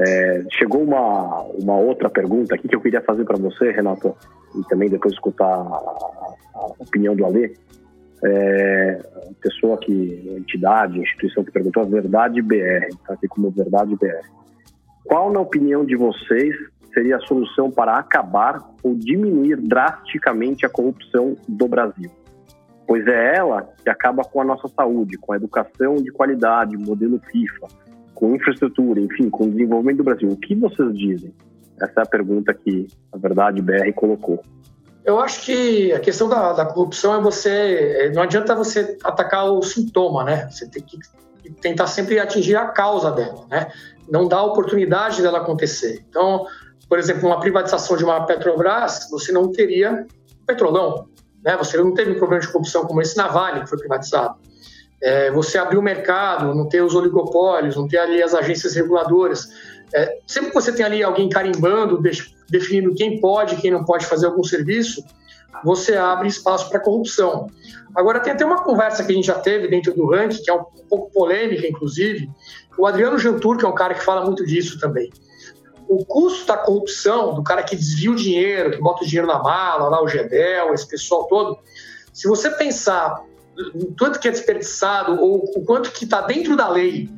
[0.00, 4.14] É, chegou uma, uma outra pergunta aqui que eu queria fazer para você, Renato,
[4.54, 7.54] e também depois escutar a, a opinião do Alê.
[8.24, 9.00] É,
[9.40, 14.26] pessoa que, entidade, instituição que perguntou, a Verdade BR, está aqui como Verdade BR.
[15.04, 16.54] Qual, na opinião de vocês,
[16.92, 22.10] seria a solução para acabar ou diminuir drasticamente a corrupção do Brasil?
[22.86, 27.20] Pois é ela que acaba com a nossa saúde, com a educação de qualidade, modelo
[27.30, 27.68] FIFA,
[28.18, 30.28] com infraestrutura, enfim, com o desenvolvimento do Brasil.
[30.28, 31.32] O que vocês dizem?
[31.80, 34.42] Essa é a pergunta que a Verdade BR colocou.
[35.04, 38.10] Eu acho que a questão da, da, corrupção é você.
[38.12, 40.48] Não adianta você atacar o sintoma, né?
[40.50, 40.98] Você tem que
[41.60, 43.70] tentar sempre atingir a causa dela, né?
[44.10, 46.04] Não dar oportunidade dela acontecer.
[46.08, 46.44] Então,
[46.88, 50.04] por exemplo, uma privatização de uma Petrobras, você não teria
[50.44, 51.08] petrolão,
[51.44, 51.56] né?
[51.56, 54.34] Você não teve um problema de corrupção como esse na Vale, que foi privatizado
[55.02, 59.48] é, você abrir o mercado, não ter os oligopólios, não ter ali as agências reguladoras.
[59.94, 62.00] É, sempre que você tem ali alguém carimbando,
[62.48, 65.02] definindo quem pode quem não pode fazer algum serviço,
[65.64, 67.48] você abre espaço para corrupção.
[67.94, 70.54] Agora, tem até uma conversa que a gente já teve dentro do ranking, que é
[70.54, 72.30] um pouco polêmica, inclusive.
[72.76, 75.10] O Adriano Jantur, que é um cara que fala muito disso também.
[75.88, 79.42] O custo da corrupção, do cara que desvia o dinheiro, que bota o dinheiro na
[79.42, 81.58] mala, lá o GEDEL, esse pessoal todo,
[82.12, 83.24] se você pensar
[83.74, 87.10] o quanto que é desperdiçado ou o quanto que está dentro da lei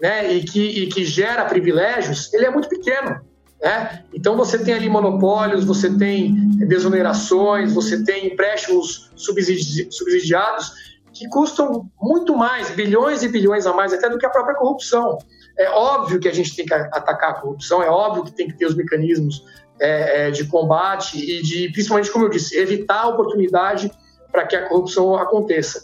[0.00, 3.20] né, e, que, e que gera privilégios, ele é muito pequeno.
[3.62, 4.04] Né?
[4.12, 11.88] Então você tem ali monopólios, você tem desonerações, você tem empréstimos subsidi subsidiados que custam
[12.00, 15.18] muito mais, bilhões e bilhões a mais até do que a própria corrupção.
[15.56, 18.58] É óbvio que a gente tem que atacar a corrupção, é óbvio que tem que
[18.58, 19.44] ter os mecanismos
[19.80, 23.90] é, é, de combate e de, principalmente, como eu disse, evitar a oportunidade
[24.34, 25.80] para que a corrupção aconteça.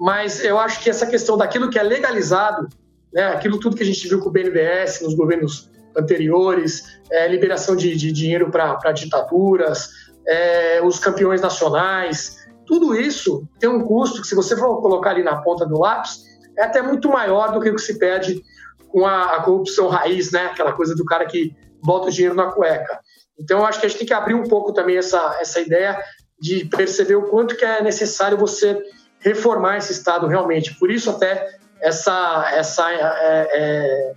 [0.00, 2.68] Mas eu acho que essa questão daquilo que é legalizado,
[3.12, 7.76] né, aquilo tudo que a gente viu com o BNDES nos governos anteriores, é, liberação
[7.76, 9.90] de, de dinheiro para ditaduras,
[10.26, 15.22] é, os campeões nacionais, tudo isso tem um custo que, se você for colocar ali
[15.22, 16.24] na ponta do lápis,
[16.58, 18.42] é até muito maior do que o que se pede
[18.88, 20.46] com a, a corrupção raiz, né?
[20.46, 22.98] Aquela coisa do cara que bota o dinheiro na cueca.
[23.38, 25.98] Então, eu acho que a gente tem que abrir um pouco também essa, essa ideia
[26.40, 28.82] de perceber o quanto que é necessário você
[29.20, 30.74] reformar esse Estado realmente.
[30.74, 34.14] Por isso, até essa, essa é, é,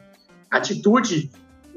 [0.51, 1.32] atitude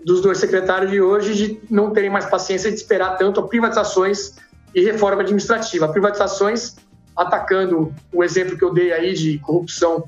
[0.04, 4.34] dos dois secretários de hoje de não terem mais paciência de esperar tanto privatizações
[4.74, 5.88] e reforma administrativa.
[5.88, 6.76] Privatizações
[7.16, 10.04] atacando o exemplo que eu dei aí de corrupção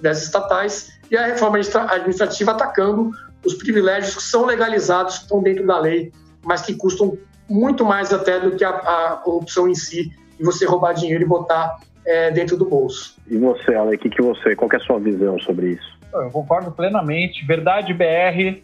[0.00, 3.10] das estatais e a reforma administrativa atacando
[3.44, 6.12] os privilégios que são legalizados, que estão dentro da lei,
[6.44, 7.16] mas que custam
[7.48, 11.26] muito mais até do que a, a corrupção em si, e você roubar dinheiro e
[11.26, 13.16] botar é, dentro do bolso.
[13.28, 15.96] E você, Ale, que, que você, qual que é a sua visão sobre isso?
[16.12, 17.44] Eu concordo plenamente.
[17.44, 18.62] Verdade BR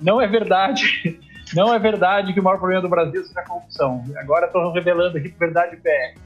[0.00, 1.18] não é verdade.
[1.52, 4.04] Não é verdade que o maior problema do Brasil seja a corrupção.
[4.18, 6.16] Agora estou revelando aqui verdade BR.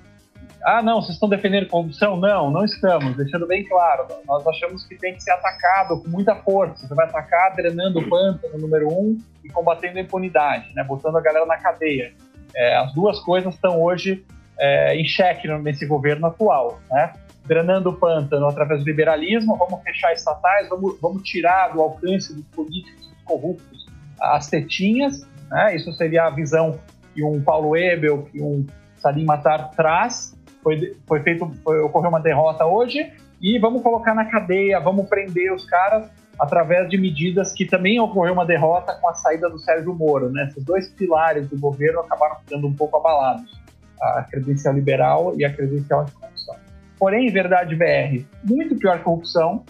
[0.64, 2.16] Ah, não, vocês estão defendendo corrupção?
[2.16, 4.06] Não, não estamos, deixando bem claro.
[4.26, 6.86] Nós achamos que tem que ser atacado com muita força.
[6.86, 10.82] Você vai atacar drenando o pântano, número um, e combatendo a impunidade, né?
[10.82, 12.14] botando a galera na cadeia.
[12.56, 14.24] É, as duas coisas estão hoje
[14.58, 16.80] é, em xeque nesse governo atual.
[16.90, 17.12] Né?
[17.44, 22.46] Drenando o pântano através do liberalismo, vamos fechar estatais, vamos, vamos tirar do alcance dos
[22.46, 23.86] políticos dos corruptos
[24.18, 25.26] as tetinhas.
[25.50, 25.76] Né?
[25.76, 26.78] Isso seria a visão
[27.12, 28.64] que um Paulo Ebel, que um
[28.96, 30.33] Salim Matar traz
[30.64, 35.52] foi, foi feito, foi, ocorreu uma derrota hoje e vamos colocar na cadeia, vamos prender
[35.52, 39.94] os caras através de medidas que também ocorreu uma derrota com a saída do Sérgio
[39.94, 40.30] Moro.
[40.30, 40.46] Né?
[40.48, 43.62] Esses dois pilares do governo acabaram ficando um pouco abalados,
[44.00, 46.56] a credencial liberal e a credencial anticorrupção.
[46.98, 49.62] Porém, verdade BR, muito pior corrupção,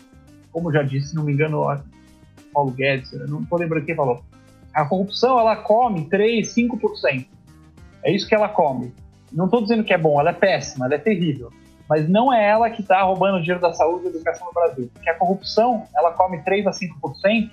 [0.53, 1.67] como já disse, se não me engano,
[2.53, 4.23] Paulo Guedes, não estou lembrando quem falou.
[4.73, 7.27] A corrupção, ela come 3, 5%.
[8.05, 8.93] É isso que ela come.
[9.35, 11.51] Não estou dizendo que é bom, ela é péssima, ela é terrível.
[11.89, 14.53] Mas não é ela que está roubando o dinheiro da saúde e da educação no
[14.53, 14.91] Brasil.
[14.93, 17.51] Porque a corrupção, ela come 3 a 5%,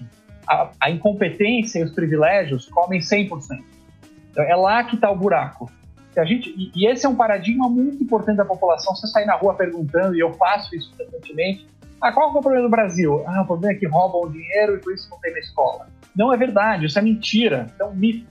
[0.48, 3.62] a, a incompetência e os privilégios comem 100%.
[4.32, 5.70] Então, é lá que está o buraco.
[6.18, 8.96] A gente, e, e, esse é um paradigma muito importante da população.
[8.96, 11.68] Você sair na rua perguntando, e eu faço isso frequentemente,
[12.02, 13.24] ah, qual é o problema do Brasil?
[13.28, 15.88] Ah, o problema é que roubam o dinheiro e por isso não tem na escola.
[16.16, 18.28] Não é verdade, isso é mentira, é um mito.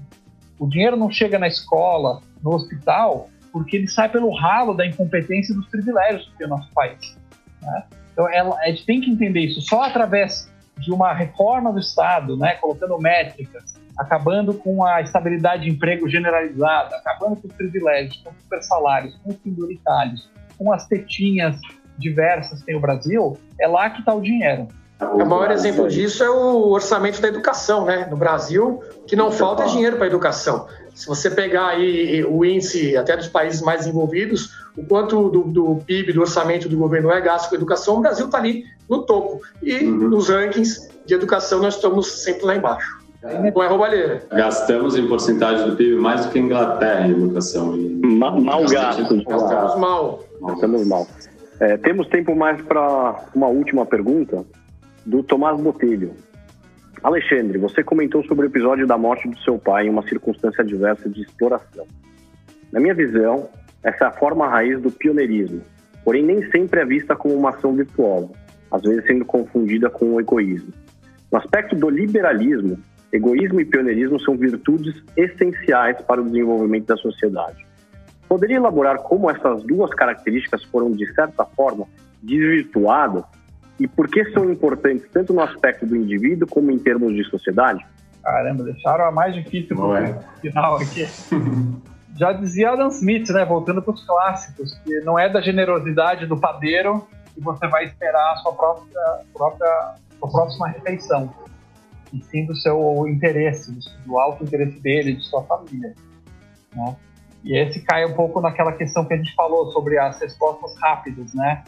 [0.58, 5.52] O dinheiro não chega na escola, no hospital, porque ele sai pelo ralo da incompetência
[5.52, 7.18] e dos privilégios que tem o nosso país.
[7.62, 7.84] Né?
[8.12, 9.60] Então, ela, a gente tem que entender isso.
[9.62, 15.70] Só através de uma reforma do Estado, né, colocando métricas, acabando com a estabilidade de
[15.70, 20.86] emprego generalizada, acabando com os privilégios, com os super salários, com os penduritários, com as
[20.86, 21.56] tetinhas
[21.98, 24.68] diversas que tem o Brasil, é lá que está o dinheiro.
[25.00, 28.06] O maior exemplo disso é o orçamento da educação, né?
[28.10, 30.66] No Brasil, que não falta dinheiro para a educação.
[31.00, 35.76] Se você pegar aí o índice até dos países mais desenvolvidos, o quanto do, do
[35.86, 39.40] PIB, do orçamento do governo é gasto com educação, o Brasil está ali no topo.
[39.62, 40.10] E uhum.
[40.10, 43.00] nos rankings de educação nós estamos sempre lá embaixo.
[43.22, 44.22] Não é roubalheira.
[44.30, 47.78] Gastamos em porcentagem do PIB mais do que a Inglaterra em educação.
[48.02, 49.02] Ma mal gasto.
[49.24, 50.24] Gastamos mal.
[50.42, 51.06] Gastamos mal.
[51.60, 54.44] É, temos tempo mais para uma última pergunta
[55.06, 56.12] do Tomás Botelho.
[57.02, 61.08] Alexandre, você comentou sobre o episódio da morte do seu pai em uma circunstância adversa
[61.08, 61.86] de exploração.
[62.70, 63.48] Na minha visão,
[63.82, 65.62] essa é a forma raiz do pioneirismo,
[66.04, 68.28] porém nem sempre é vista como uma ação virtuosa,
[68.70, 70.74] às vezes sendo confundida com o egoísmo.
[71.32, 72.78] No aspecto do liberalismo,
[73.10, 77.66] egoísmo e pioneirismo são virtudes essenciais para o desenvolvimento da sociedade.
[78.28, 81.86] Poderia elaborar como essas duas características foram, de certa forma,
[82.22, 83.24] desvirtuadas
[83.80, 87.84] e por que são importantes tanto no aspecto do indivíduo como em termos de sociedade?
[88.22, 90.20] Caramba, deixaram a mais difícil no é.
[90.42, 91.08] final aqui.
[92.18, 96.38] Já dizia Adam Smith, né, voltando para os clássicos, que não é da generosidade do
[96.38, 101.32] padeiro que você vai esperar a sua própria, própria sua próxima refeição,
[102.12, 103.74] e sim do seu interesse,
[104.04, 105.94] do alto interesse dele, de sua família.
[106.74, 106.96] Né?
[107.42, 111.32] E esse cai um pouco naquela questão que a gente falou sobre as respostas rápidas,
[111.32, 111.64] né?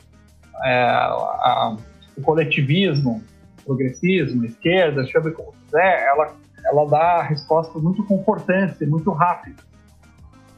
[0.64, 1.76] É, a,
[2.16, 3.22] o coletivismo,
[3.64, 6.34] progressismo, esquerda, chame como quiser, ela,
[6.64, 9.64] ela dá respostas muito confortantes muito rápidas.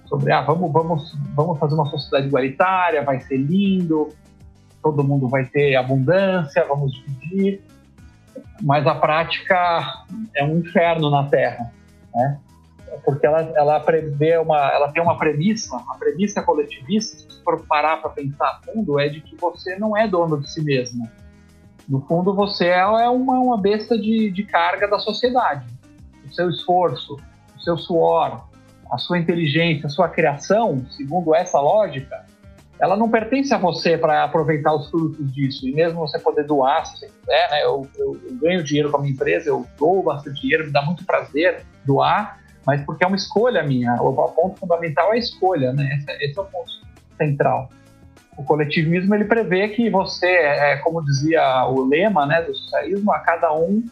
[0.06, 4.10] Sobre, ah, vamos, vamos, vamos fazer uma sociedade igualitária, vai ser lindo,
[4.82, 7.62] todo mundo vai ter abundância, vamos dividir.
[8.62, 10.04] mas a prática
[10.36, 11.72] é um inferno na Terra,
[12.14, 12.38] né?
[13.04, 17.96] Porque ela, ela prevê uma, ela tem uma premissa, a premissa coletivista, se for parar
[17.96, 21.08] para pensar a fundo, é de que você não é dono de si mesmo.
[21.88, 25.66] No fundo, você é uma, uma besta de, de carga da sociedade.
[26.24, 27.16] O seu esforço,
[27.56, 28.44] o seu suor,
[28.90, 32.24] a sua inteligência, a sua criação, segundo essa lógica,
[32.78, 35.66] ela não pertence a você para aproveitar os frutos disso.
[35.66, 37.64] E mesmo você poder doar, se você quiser, né?
[37.64, 40.82] Eu, eu, eu, ganho dinheiro com a minha empresa, eu dou bastante dinheiro, me dá
[40.82, 43.94] muito prazer doar, mas porque é uma escolha minha.
[44.02, 45.98] O, o ponto fundamental é a escolha, né?
[45.98, 46.70] Esse, esse, é o ponto
[47.16, 47.68] central.
[48.36, 53.20] O coletivismo ele prevê que você, é, como dizia o lema né, do socialismo, a
[53.20, 53.82] cada um,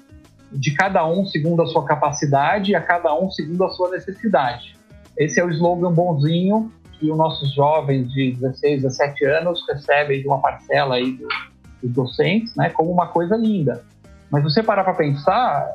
[0.51, 4.77] de cada um segundo a sua capacidade, a cada um segundo a sua necessidade.
[5.17, 10.27] Esse é o slogan bonzinho que os nossos jovens de 16, 17 anos recebem de
[10.27, 11.29] uma parcela aí do,
[11.83, 13.85] dos docentes, né, como uma coisa linda.
[14.31, 15.69] Mas você parar para pensar,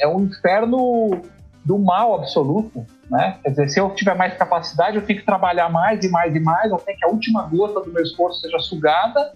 [0.00, 1.22] é, é um inferno
[1.64, 3.38] do mal absoluto, né?
[3.42, 6.40] Quer dizer, se eu tiver mais capacidade, eu tenho que trabalhar mais e mais e
[6.40, 9.32] mais, tenho que a última gota do meu esforço seja sugada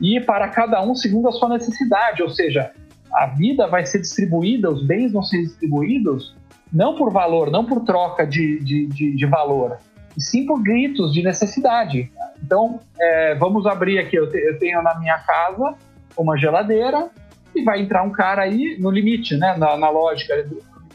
[0.00, 2.72] e para cada um segundo a sua necessidade, ou seja,
[3.12, 6.34] a vida vai ser distribuída, os bens vão ser distribuídos
[6.72, 9.78] não por valor, não por troca de, de, de, de valor,
[10.16, 12.10] e sim por gritos de necessidade.
[12.42, 14.16] Então, é, vamos abrir aqui.
[14.16, 15.74] Eu, te, eu, tenho na minha casa
[16.16, 17.10] uma geladeira
[17.54, 19.56] e vai entrar um cara aí no limite, né?
[19.56, 20.34] Na, na lógica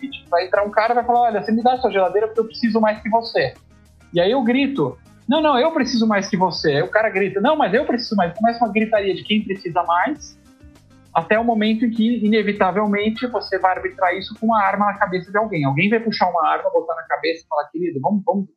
[0.05, 0.25] limite.
[0.29, 2.45] Vai entrar um cara e vai falar: Olha, você me dá sua geladeira porque eu
[2.45, 3.53] preciso mais que você.
[4.13, 6.73] E aí eu grito: Não, não, eu preciso mais que você.
[6.73, 8.37] Aí o cara grita: Não, mas eu preciso mais.
[8.37, 10.39] Começa uma gritaria de quem precisa mais
[11.13, 15.31] até o momento em que, inevitavelmente, você vai arbitrar isso com uma arma na cabeça
[15.31, 15.63] de alguém.
[15.63, 18.49] Alguém vai puxar uma arma, botar na cabeça e falar, querido, vamos, vamos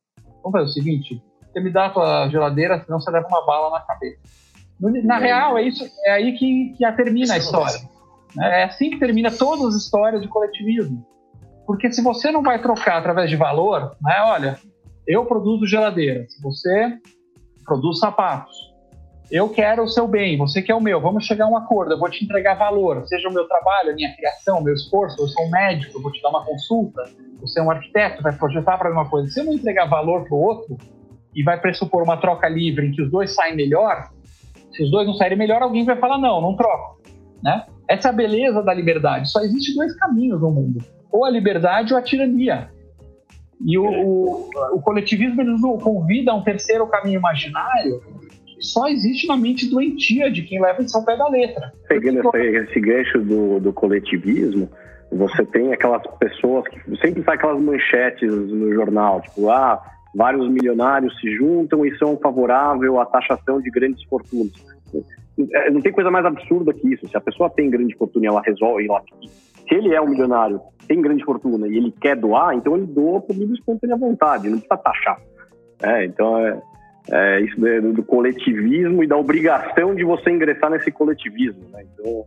[0.42, 1.22] Vamos fazer o seguinte:
[1.52, 4.18] você me dá a tua geladeira, senão você leva uma bala na cabeça.
[5.04, 7.78] Na real, é isso, é aí que, que termina a história.
[8.40, 11.04] É assim que termina todas as histórias de coletivismo.
[11.68, 14.58] Porque se você não vai trocar através de valor, né, olha,
[15.06, 16.96] eu produzo geladeira, se você
[17.62, 18.56] produz sapatos,
[19.30, 21.98] eu quero o seu bem, você quer o meu, vamos chegar a um acordo, eu
[21.98, 25.44] vou te entregar valor, seja o meu trabalho, a minha criação, meu esforço, eu sou
[25.44, 27.04] um médico, eu vou te dar uma consulta,
[27.38, 29.28] você é um arquiteto, vai projetar para uma coisa.
[29.28, 30.74] Se eu não entregar valor para o outro
[31.34, 34.08] e vai pressupor uma troca livre em que os dois saem melhor,
[34.72, 37.02] se os dois não saírem melhor, alguém vai falar não, não troco,
[37.42, 37.66] né?
[37.86, 39.30] Essa é a beleza da liberdade.
[39.30, 42.70] Só existe dois caminhos no mundo: ou a liberdade ou a tirania.
[43.64, 48.00] E o, o, o coletivismo ele convida a um terceiro caminho imaginário
[48.46, 51.72] que só existe na mente doentia de quem leva isso ao pé da letra.
[51.88, 54.68] Pegando esse, esse gancho do, do coletivismo,
[55.10, 59.82] você tem aquelas pessoas que sempre sai aquelas manchetes no jornal, tipo, ah,
[60.14, 64.52] vários milionários se juntam e são favorável à taxação de grandes fortunas.
[65.54, 67.08] É, não tem coisa mais absurda que isso.
[67.08, 69.02] Se a pessoa tem grande fortuna e ela resolve, ela,
[69.68, 73.20] se ele é um milionário, tem grande fortuna e ele quer doar, então ele doa
[73.20, 75.20] por livre espontânea vontade, não precisa taxar.
[75.82, 76.60] É, então é,
[77.10, 81.68] é isso do, do, coletivismo e da obrigação de você ingressar nesse coletivismo.
[81.70, 81.84] Né?
[81.92, 82.24] Então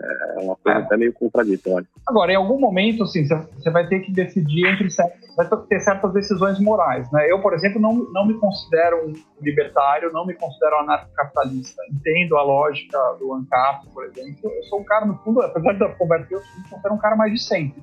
[0.00, 0.82] é uma coisa é.
[0.82, 1.86] até meio contraditória.
[2.06, 6.12] Agora, em algum momento, assim, você vai ter que decidir entre certas, vai ter certas
[6.12, 7.30] decisões morais, né?
[7.30, 11.82] Eu, por exemplo, não, não me considero um libertário, não me considero um anarcocapitalista.
[11.90, 14.38] Entendo a lógica do ANCAP, por exemplo.
[14.44, 17.32] Eu sou um cara, no fundo, apesar da conversa, eu me considero um cara mais
[17.32, 17.82] de centro.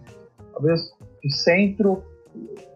[0.54, 0.82] Talvez
[1.22, 2.04] de centro,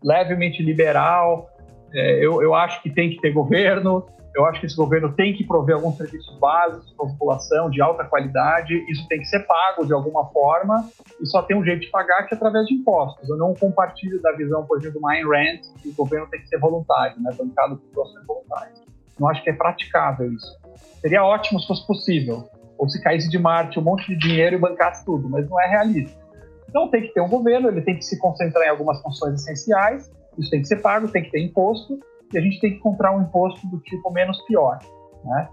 [0.03, 1.49] levemente liberal.
[1.93, 4.05] É, eu, eu acho que tem que ter governo,
[4.39, 7.81] eu acho que esse governo tem que prover alguns serviços básicos para a população de
[7.81, 8.73] alta qualidade.
[8.89, 10.89] Isso tem que ser pago de alguma forma
[11.19, 13.27] e só tem um jeito de pagar que é através de impostos.
[13.29, 16.47] Eu não compartilho da visão, por exemplo, do Ayn Rand, que o governo tem que
[16.47, 18.81] ser voluntário, né, bancado por doações voluntárias.
[19.19, 20.57] Não acho que é praticável isso.
[21.01, 22.47] Seria ótimo se fosse possível,
[22.77, 25.67] ou se caísse de Marte um monte de dinheiro e bancasse tudo, mas não é
[25.67, 26.17] realista.
[26.69, 30.09] Então tem que ter um governo, ele tem que se concentrar em algumas funções essenciais,
[30.37, 31.99] isso tem que ser pago, tem que ter imposto,
[32.33, 34.79] e a gente tem que encontrar um imposto do tipo menos pior,
[35.23, 35.49] né?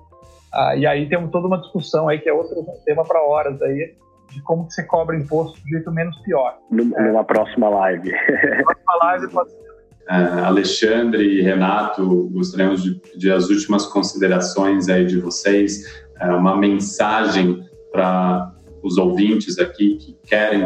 [0.53, 3.95] Ah, e aí temos toda uma discussão aí que é outro tema para horas aí
[4.31, 6.59] de como que você cobra imposto do jeito menos pior.
[6.71, 7.25] Numa é.
[7.25, 8.11] próxima live.
[8.65, 9.67] próxima live pode ser.
[10.09, 16.57] Uh, Alexandre e Renato, gostaríamos de pedir as últimas considerações aí de vocês, uh, uma
[16.57, 18.53] mensagem para
[18.87, 20.65] os ouvintes aqui que querem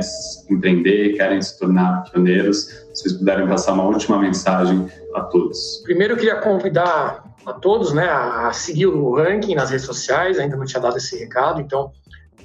[0.50, 5.80] empreender, querem se tornar pioneiros, se vocês puderem passar uma última mensagem a todos.
[5.84, 10.56] Primeiro, eu queria convidar a todos né, a seguir o ranking nas redes sociais, ainda
[10.56, 11.90] não tinha dado esse recado, então,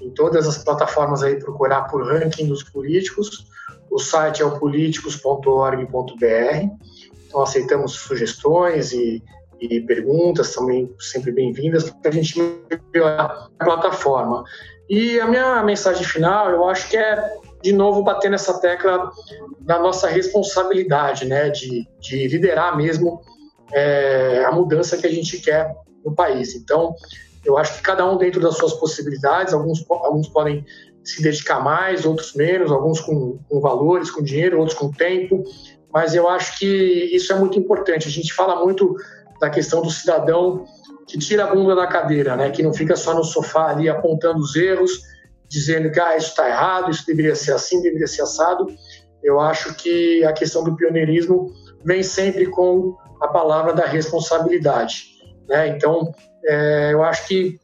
[0.02, 3.46] em todas as plataformas aí, procurar por ranking dos políticos.
[3.92, 5.86] O site é o políticos.org.br,
[7.28, 9.22] então aceitamos sugestões e
[9.60, 12.38] e perguntas também sempre bem-vindas para a gente
[12.94, 14.44] melhorar a plataforma.
[14.90, 19.12] E a minha mensagem final, eu acho que é de novo bater nessa tecla
[19.62, 23.22] da nossa responsabilidade, né, de, de liderar mesmo
[23.74, 25.76] é, a mudança que a gente quer
[26.06, 26.54] no país.
[26.56, 26.96] Então,
[27.44, 30.64] eu acho que cada um dentro das suas possibilidades, alguns, alguns podem
[31.04, 35.44] se dedicar mais, outros menos, alguns com, com valores, com dinheiro, outros com tempo,
[35.92, 38.08] mas eu acho que isso é muito importante.
[38.08, 38.96] A gente fala muito
[39.40, 40.66] da questão do cidadão
[41.16, 42.52] que tira a bunda da cadeira, né?
[42.52, 45.02] que não fica só no sofá ali apontando os erros,
[45.48, 48.68] dizendo que ah, isso está errado, isso deveria ser assim, deveria ser assado.
[49.24, 51.54] Eu acho que a questão do pioneirismo
[51.86, 55.06] vem sempre com a palavra da responsabilidade.
[55.48, 55.70] Né?
[55.70, 56.14] Então,
[56.44, 57.58] é, eu acho que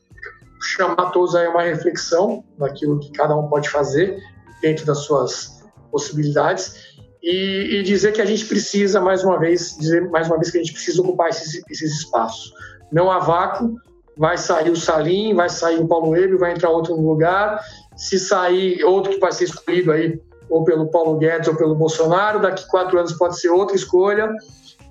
[0.78, 4.18] chamar todos aí uma reflexão daquilo que cada um pode fazer
[4.61, 5.61] dentro das suas
[5.91, 6.91] possibilidades
[7.22, 10.57] e, e, dizer que a gente precisa mais uma vez dizer mais uma vez que
[10.57, 12.52] a gente precisa ocupar esses, esses espaços.
[12.91, 13.76] Não há vácuo,
[14.18, 17.60] vai sair o Salim, vai sair o Paulo Ebe, vai entrar outro no lugar.
[17.95, 20.19] Se sair outro que vai ser escolhido aí
[20.49, 24.30] ou pelo Paulo Guedes ou pelo Bolsonaro, daqui quatro anos pode ser outra escolha.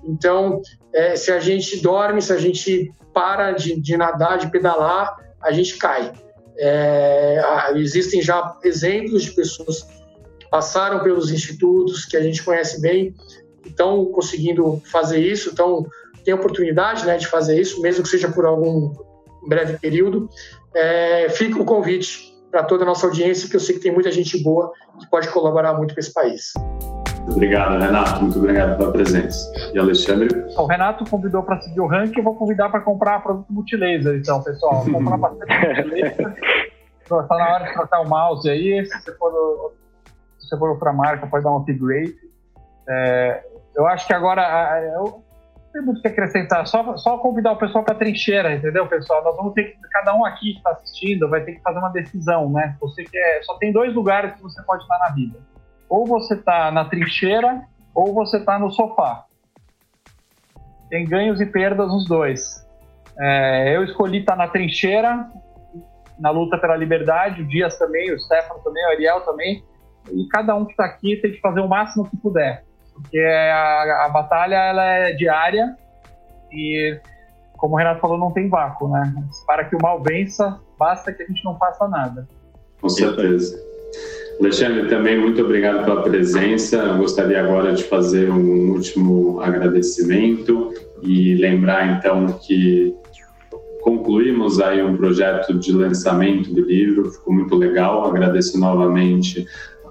[0.03, 0.61] Então,
[0.93, 5.51] é, se a gente dorme, se a gente para de, de nadar, de pedalar, a
[5.51, 6.11] gente cai.
[6.57, 7.41] É,
[7.75, 9.87] existem já exemplos de pessoas
[10.51, 13.15] passaram pelos institutos que a gente conhece bem,
[13.65, 15.85] estão conseguindo fazer isso, então
[16.25, 18.93] tem oportunidade né, de fazer isso, mesmo que seja por algum
[19.47, 20.29] breve período.
[20.75, 24.11] É, fica o convite para toda a nossa audiência, que eu sei que tem muita
[24.11, 26.51] gente boa que pode colaborar muito com esse país.
[27.29, 28.21] Obrigado, Renato.
[28.21, 29.49] Muito obrigado pela presença.
[29.73, 30.27] E Alexandre?
[30.57, 34.43] O Renato convidou para seguir o ranking, eu vou convidar para comprar produto multilaser, então,
[34.43, 34.83] pessoal.
[34.83, 35.53] Comprar bastante
[35.87, 36.35] multilaser.
[37.03, 38.85] Está na hora de trocar o mouse aí.
[38.85, 39.71] Se você for
[40.51, 42.13] você for outra marca, pode dar um upgrade.
[42.87, 43.43] É,
[43.75, 44.41] eu acho que agora
[44.95, 45.23] eu
[45.71, 49.23] tem muito que acrescentar, só, só convidar o pessoal para a trincheira, entendeu, pessoal?
[49.23, 51.89] Nós vamos ter que, cada um aqui que está assistindo vai ter que fazer uma
[51.89, 52.75] decisão, né?
[52.81, 55.39] Você quer, só tem dois lugares que você pode estar na vida.
[55.87, 57.61] Ou você está na trincheira,
[57.95, 59.23] ou você está no sofá.
[60.89, 62.67] Tem ganhos e perdas nos dois.
[63.17, 65.29] É, eu escolhi estar na trincheira,
[66.19, 69.63] na luta pela liberdade, o Dias também, o Stefano também, o Ariel também
[70.09, 72.63] e cada um que está aqui tem que fazer o máximo que puder,
[72.93, 75.75] porque a, a batalha ela é diária
[76.51, 76.99] e,
[77.57, 79.13] como o Renato falou, não tem vácuo, né?
[79.45, 82.27] Para que o mal vença, basta que a gente não faça nada.
[82.81, 83.71] Com certeza.
[84.39, 86.77] Alexandre, também muito obrigado pela presença.
[86.77, 90.73] Eu gostaria agora de fazer um último agradecimento
[91.03, 92.95] e lembrar então que
[93.81, 98.05] concluímos aí um projeto de lançamento do livro, ficou muito legal.
[98.05, 99.45] Agradeço novamente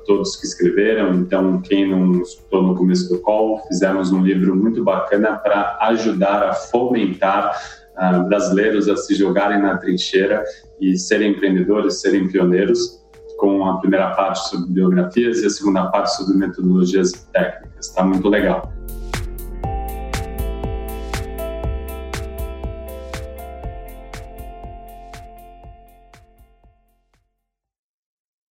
[0.05, 1.15] todos que escreveram.
[1.15, 6.43] Então, quem não escutou no começo do call, fizemos um livro muito bacana para ajudar
[6.43, 7.61] a fomentar
[7.97, 10.45] uh, brasileiros a se jogarem na trincheira
[10.81, 13.01] e serem empreendedores, serem pioneiros,
[13.39, 17.87] com a primeira parte sobre biografias e a segunda parte sobre metodologias técnicas.
[17.87, 18.71] Está muito legal.